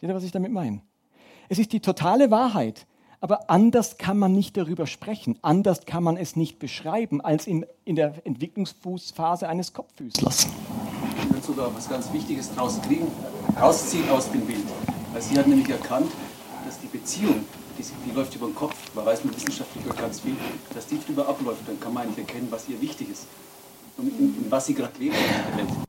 [0.00, 0.80] Seht ihr, was ich damit meine?
[1.50, 2.86] Es ist die totale Wahrheit,
[3.20, 7.66] aber anders kann man nicht darüber sprechen, anders kann man es nicht beschreiben, als in,
[7.84, 10.46] in der Entwicklungsphase eines Kopffüßlers.
[11.22, 12.80] Ich will sogar was ganz Wichtiges draus
[13.60, 14.64] rausziehen aus dem Bild.
[15.12, 16.10] Weil sie hat nämlich erkannt,
[16.64, 17.44] dass die Beziehung
[18.06, 20.36] die, läuft über den Kopf, man weiß mit wissenschaftlich ganz viel,
[20.74, 23.26] dass die drüber abläuft, dann kann man eigentlich erkennen, was ihr wichtig ist
[23.96, 25.16] und in, in was sie gerade lebt.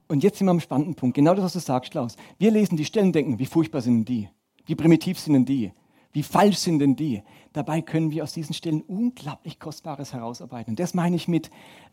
[0.07, 2.15] Und jetzt sind wir am spannenden Punkt, genau das, was du sagst, Klaus.
[2.37, 4.29] Wir lesen die Stellen und denken, wie furchtbar sind denn die?
[4.65, 5.71] Wie primitiv sind denn die?
[6.13, 7.23] Wie falsch sind denn die?
[7.53, 10.73] Dabei können wir aus diesen Stellen unglaublich Kostbares herausarbeiten.
[10.73, 11.49] Und das meine ich mit,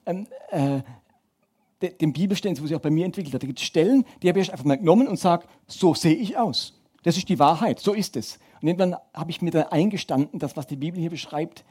[0.07, 0.81] ähm, äh,
[1.81, 3.43] de- den Bibelstellen, wo sich auch bei mir entwickelt hat.
[3.43, 6.37] Da gibt es Stellen, die habe ich einfach mal genommen und sage, so sehe ich
[6.37, 6.75] aus.
[7.05, 8.41] Das ist die Wahrheit, so ist es.
[8.61, 11.65] Und irgendwann habe ich mir dann eingestanden, dass was die Bibel hier beschreibt,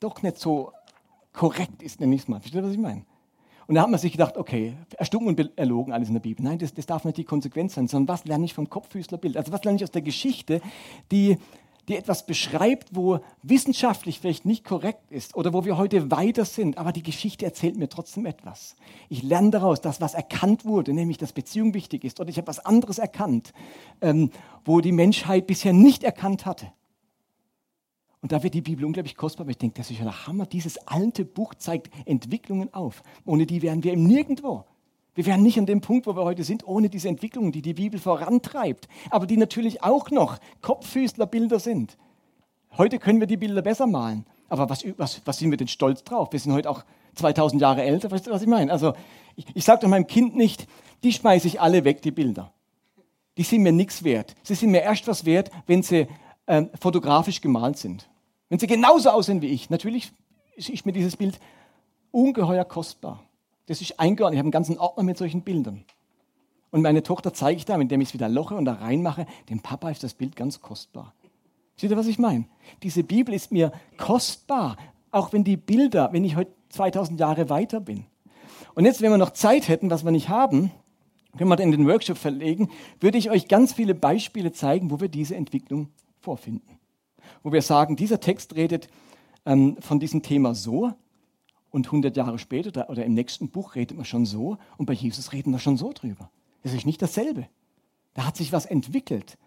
[0.00, 0.72] doch nicht so
[1.32, 2.40] korrekt ist, nenne ich es mal.
[2.40, 3.04] Versteht ihr, was ich meine?
[3.66, 6.44] Und da hat man sich gedacht, okay, erstunken und erlogen alles in der Bibel.
[6.44, 9.36] Nein, das, das darf nicht die Konsequenz sein, sondern was lerne ich vom Kopffüßlerbild?
[9.36, 10.60] Also was lerne ich aus der Geschichte,
[11.12, 11.38] die,
[11.90, 16.78] die etwas beschreibt, wo wissenschaftlich vielleicht nicht korrekt ist oder wo wir heute weiter sind,
[16.78, 18.76] aber die Geschichte erzählt mir trotzdem etwas.
[19.08, 22.46] Ich lerne daraus, dass was erkannt wurde, nämlich dass Beziehung wichtig ist, oder ich habe
[22.46, 23.52] was anderes erkannt,
[24.00, 24.30] ähm,
[24.64, 26.72] wo die Menschheit bisher nicht erkannt hatte.
[28.22, 30.46] Und da wird die Bibel unglaublich kostbar, weil ich denke, das ist ja der Hammer.
[30.46, 33.02] Dieses alte Buch zeigt Entwicklungen auf.
[33.24, 34.64] Ohne die wären wir eben nirgendwo.
[35.14, 37.74] Wir wären nicht an dem Punkt, wo wir heute sind, ohne diese Entwicklungen, die die
[37.74, 41.96] Bibel vorantreibt, aber die natürlich auch noch Kopffüßlerbilder sind.
[42.78, 46.04] Heute können wir die Bilder besser malen, aber was, was, was sind wir denn stolz
[46.04, 46.32] drauf?
[46.32, 46.84] Wir sind heute auch
[47.16, 48.70] 2000 Jahre älter, weißt du, was ich meine?
[48.70, 48.92] Also
[49.36, 50.66] ich, ich sage doch meinem Kind nicht,
[51.02, 52.52] die schmeiße ich alle weg, die Bilder.
[53.36, 54.34] Die sind mir nichts wert.
[54.42, 56.06] Sie sind mir erst was wert, wenn sie
[56.46, 58.08] ähm, fotografisch gemalt sind.
[58.48, 59.70] Wenn sie genauso aussehen wie ich.
[59.70, 60.12] Natürlich
[60.56, 61.40] ist mir dieses Bild
[62.10, 63.22] ungeheuer kostbar.
[63.70, 64.34] Das ist eingeordnet.
[64.34, 65.84] Ich habe einen ganzen Ordner mit solchen Bildern.
[66.72, 69.60] Und meine Tochter zeige ich da, indem ich es wieder loche und da reinmache, dem
[69.60, 71.14] Papa ist das Bild ganz kostbar.
[71.76, 72.46] Seht ihr, was ich meine?
[72.82, 74.76] Diese Bibel ist mir kostbar,
[75.12, 78.06] auch wenn die Bilder, wenn ich heute 2000 Jahre weiter bin.
[78.74, 80.72] Und jetzt, wenn wir noch Zeit hätten, was wir nicht haben,
[81.38, 85.08] können wir in den Workshop verlegen, würde ich euch ganz viele Beispiele zeigen, wo wir
[85.08, 86.80] diese Entwicklung vorfinden.
[87.44, 88.88] Wo wir sagen, dieser Text redet
[89.46, 90.90] ähm, von diesem Thema so
[91.70, 95.32] und 100 Jahre später oder, im nächsten Buch redet man schon so und bei Jesus
[95.32, 96.30] reden wir schon so drüber.
[96.62, 97.48] Das ist nicht dasselbe.
[98.14, 99.38] Da hat sich was entwickelt.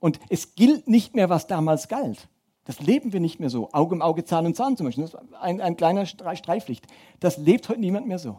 [0.00, 2.28] Und es gilt nicht mehr, was damals galt.
[2.64, 3.70] Das leben wir nicht mehr so.
[3.72, 5.04] Auge um Auge, Zahn um Zahn zum Beispiel.
[5.04, 6.86] Das ist ein, ein kleiner Streiflicht.
[7.18, 8.38] Das lebt heute niemand mehr so.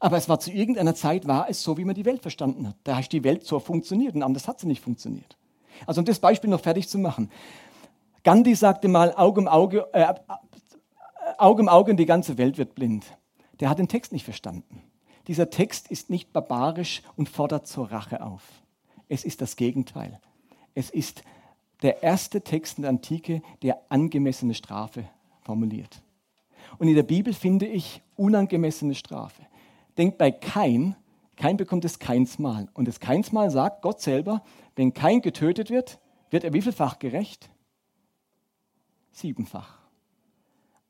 [0.00, 2.76] Aber es war zu irgendeiner Zeit, war es so, wie man die Welt verstanden hat.
[2.84, 5.36] Da hat die Welt so funktioniert und anders hat sie nicht funktioniert.
[5.86, 7.30] Also um das Beispiel noch fertig zu machen.
[8.24, 10.14] Gandhi sagte mal, Auge um Auge, äh,
[11.38, 13.06] Auge um Auge und die ganze Welt wird blind.
[13.60, 14.82] Der hat den Text nicht verstanden.
[15.26, 18.42] Dieser Text ist nicht barbarisch und fordert zur Rache auf.
[19.08, 20.20] Es ist das Gegenteil.
[20.74, 21.22] Es ist
[21.82, 25.04] der erste Text in der Antike, der angemessene Strafe
[25.42, 26.02] formuliert.
[26.78, 29.42] Und in der Bibel finde ich unangemessene Strafe.
[29.96, 30.96] Denkt bei Kain,
[31.36, 32.68] Kain bekommt das Keinsmal.
[32.74, 34.42] Und das Keinsmal sagt Gott selber,
[34.76, 37.48] wenn Kain getötet wird, wird er wievielfach gerecht?
[39.12, 39.77] Siebenfach.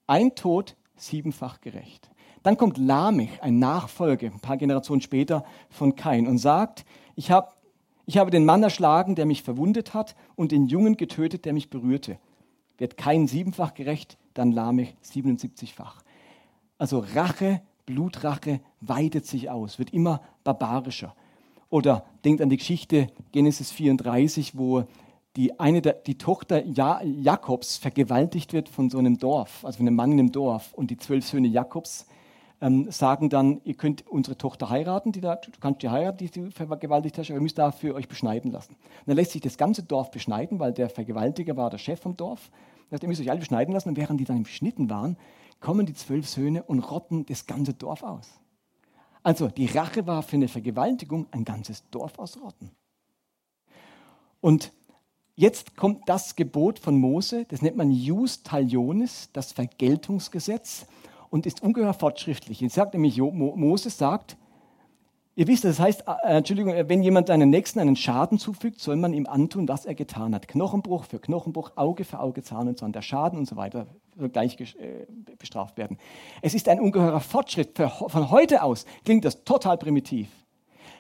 [0.09, 2.11] Ein Tod, siebenfach gerecht.
[2.43, 7.59] Dann kommt Lamech, ein Nachfolger, ein paar Generationen später von Kain, und sagt, ich, hab,
[8.07, 11.69] ich habe den Mann erschlagen, der mich verwundet hat, und den Jungen getötet, der mich
[11.69, 12.19] berührte.
[12.79, 16.03] Wird Kain siebenfach gerecht, dann Lamech 77-fach.
[16.79, 21.15] Also Rache, Blutrache weitet sich aus, wird immer barbarischer.
[21.69, 24.85] Oder denkt an die Geschichte Genesis 34, wo
[25.39, 29.87] die, eine der, die Tochter ja, Jakobs vergewaltigt wird von so einem Dorf, also von
[29.87, 30.75] einem Mann in einem Dorf.
[30.75, 32.09] Und die zwölf Söhne Jakobs
[32.61, 36.29] ähm, sagen dann, ihr könnt unsere Tochter heiraten, die da, du kannst die heiraten, die
[36.29, 38.73] du vergewaltigt hast, aber ihr müsst dafür euch beschneiden lassen.
[38.73, 42.17] Und dann lässt sich das ganze Dorf beschneiden, weil der Vergewaltiger war der Chef vom
[42.17, 42.51] Dorf.
[42.91, 43.91] Er sagt, ihr müsst euch alle beschneiden lassen.
[43.91, 45.17] Und während die dann beschnitten waren,
[45.61, 48.29] kommen die zwölf Söhne und rotten das ganze Dorf aus.
[49.23, 52.73] Also die Rache war für eine Vergewaltigung ein ganzes Dorf ausrotten.
[54.41, 54.73] Und
[55.39, 60.87] jetzt kommt das Gebot von Mose, das nennt man Jus Talionis, das Vergeltungsgesetz,
[61.31, 62.61] und ist ungeheuer fortschrittlich.
[62.61, 64.37] Jetzt sagt nämlich Moses sagt,
[65.37, 69.13] ihr wisst, das heißt, äh, Entschuldigung, wenn jemand einem Nächsten einen Schaden zufügt, soll man
[69.13, 70.49] ihm antun, was er getan hat.
[70.49, 72.93] Knochenbruch für Knochenbruch, Auge für Auge, Zahn und Zahn.
[72.93, 73.87] Der Schaden und so weiter
[74.17, 75.07] soll gleich äh,
[75.39, 75.99] bestraft werden.
[76.43, 77.79] Es ist ein ungeheurer Fortschritt.
[77.79, 80.29] Von heute aus klingt das total primitiv.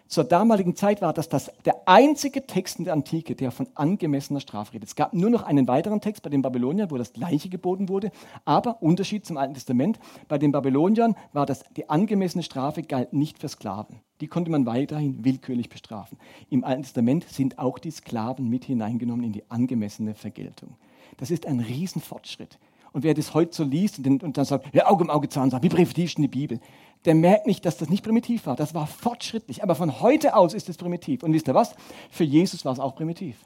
[0.09, 4.41] Zur damaligen Zeit war das, das der einzige Text in der Antike, der von angemessener
[4.41, 4.89] Strafe redet.
[4.89, 8.11] Es gab nur noch einen weiteren Text bei den Babyloniern, wo das Gleiche geboten wurde.
[8.47, 13.39] Aber Unterschied zum Alten Testament, bei den Babyloniern war das, die angemessene Strafe galt nicht
[13.39, 14.01] für Sklaven.
[14.23, 16.17] Die konnte man weiterhin willkürlich bestrafen.
[16.49, 20.77] Im Alten Testament sind auch die Sklaven mit hineingenommen in die angemessene Vergeltung.
[21.19, 22.59] Das ist ein Riesenfortschritt.
[22.93, 25.63] Und wer das heute so liest und dann sagt, ja, Auge um Auge, Zahn, sagt,
[25.63, 26.59] wie denn die Bibel?
[27.05, 28.57] Der merkt nicht, dass das nicht primitiv war.
[28.57, 29.63] Das war fortschrittlich.
[29.63, 31.23] Aber von heute aus ist es primitiv.
[31.23, 31.75] Und wisst ihr was?
[32.11, 33.45] Für Jesus war es auch primitiv.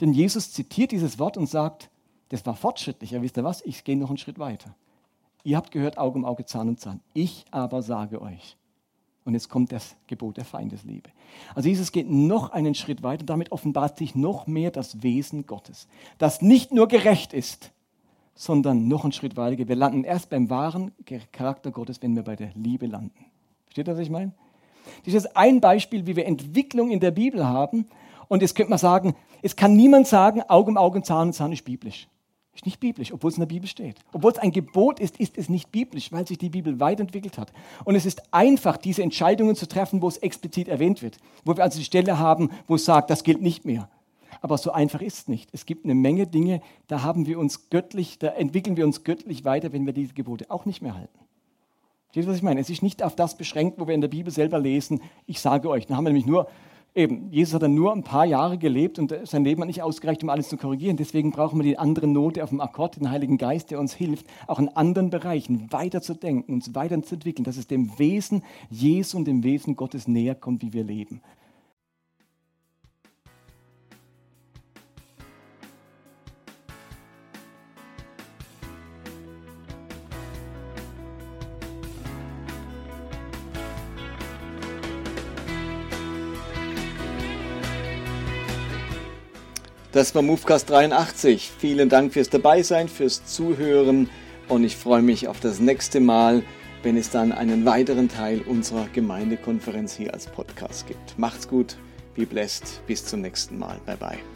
[0.00, 1.90] Denn Jesus zitiert dieses Wort und sagt,
[2.28, 3.14] das war fortschrittlich.
[3.14, 3.62] Aber wisst ihr was?
[3.64, 4.74] Ich gehe noch einen Schritt weiter.
[5.44, 7.00] Ihr habt gehört, Auge um Auge, Zahn um Zahn.
[7.14, 8.56] Ich aber sage euch.
[9.24, 11.10] Und jetzt kommt das Gebot der Feindesliebe.
[11.54, 15.86] Also Jesus geht noch einen Schritt weiter damit offenbart sich noch mehr das Wesen Gottes,
[16.18, 17.70] das nicht nur gerecht ist,
[18.34, 19.68] sondern noch einen Schritt weiter.
[19.68, 20.92] Wir landen erst beim wahren
[21.32, 23.12] Charakter Gottes, wenn wir bei der Liebe landen.
[23.64, 24.32] Versteht ihr, was ich meine?
[25.04, 27.86] Das ist ein Beispiel, wie wir Entwicklung in der Bibel haben.
[28.28, 31.52] Und jetzt könnte man sagen, es kann niemand sagen, Auge um Auge Zahn um Zahn
[31.52, 32.08] ist biblisch.
[32.54, 33.96] Ist nicht biblisch, obwohl es in der Bibel steht.
[34.12, 37.50] Obwohl es ein Gebot ist, ist es nicht biblisch, weil sich die Bibel weiterentwickelt hat.
[37.84, 41.16] Und es ist einfach, diese Entscheidungen zu treffen, wo es explizit erwähnt wird.
[41.44, 43.88] Wo wir also die Stelle haben, wo es sagt, das gilt nicht mehr.
[44.42, 45.48] Aber so einfach ist es nicht.
[45.52, 49.44] Es gibt eine Menge Dinge, da haben wir uns göttlich, da entwickeln wir uns göttlich
[49.44, 51.18] weiter, wenn wir diese Gebote auch nicht mehr halten.
[52.06, 52.60] Versteht ihr, was ich meine?
[52.60, 55.70] Es ist nicht auf das beschränkt, wo wir in der Bibel selber lesen, ich sage
[55.70, 55.86] euch.
[55.86, 56.48] Dann haben wir nämlich nur
[56.94, 60.22] Eben, Jesus hat dann nur ein paar Jahre gelebt und sein Leben hat nicht ausgereicht,
[60.22, 60.98] um alles zu korrigieren.
[60.98, 64.26] Deswegen brauchen wir die andere Note auf dem Akkord, den Heiligen Geist, der uns hilft,
[64.46, 69.74] auch in anderen Bereichen weiterzudenken, uns weiterzuentwickeln, dass es dem Wesen Jesu und dem Wesen
[69.74, 71.22] Gottes näher kommt, wie wir leben.
[89.92, 91.52] Das war Movecast 83.
[91.58, 94.08] Vielen Dank fürs Dabeisein, fürs Zuhören
[94.48, 96.42] und ich freue mich auf das nächste Mal,
[96.82, 101.18] wenn es dann einen weiteren Teil unserer Gemeindekonferenz hier als Podcast gibt.
[101.18, 101.76] Macht's gut,
[102.14, 103.80] be blessed, bis zum nächsten Mal.
[103.84, 104.31] Bye bye.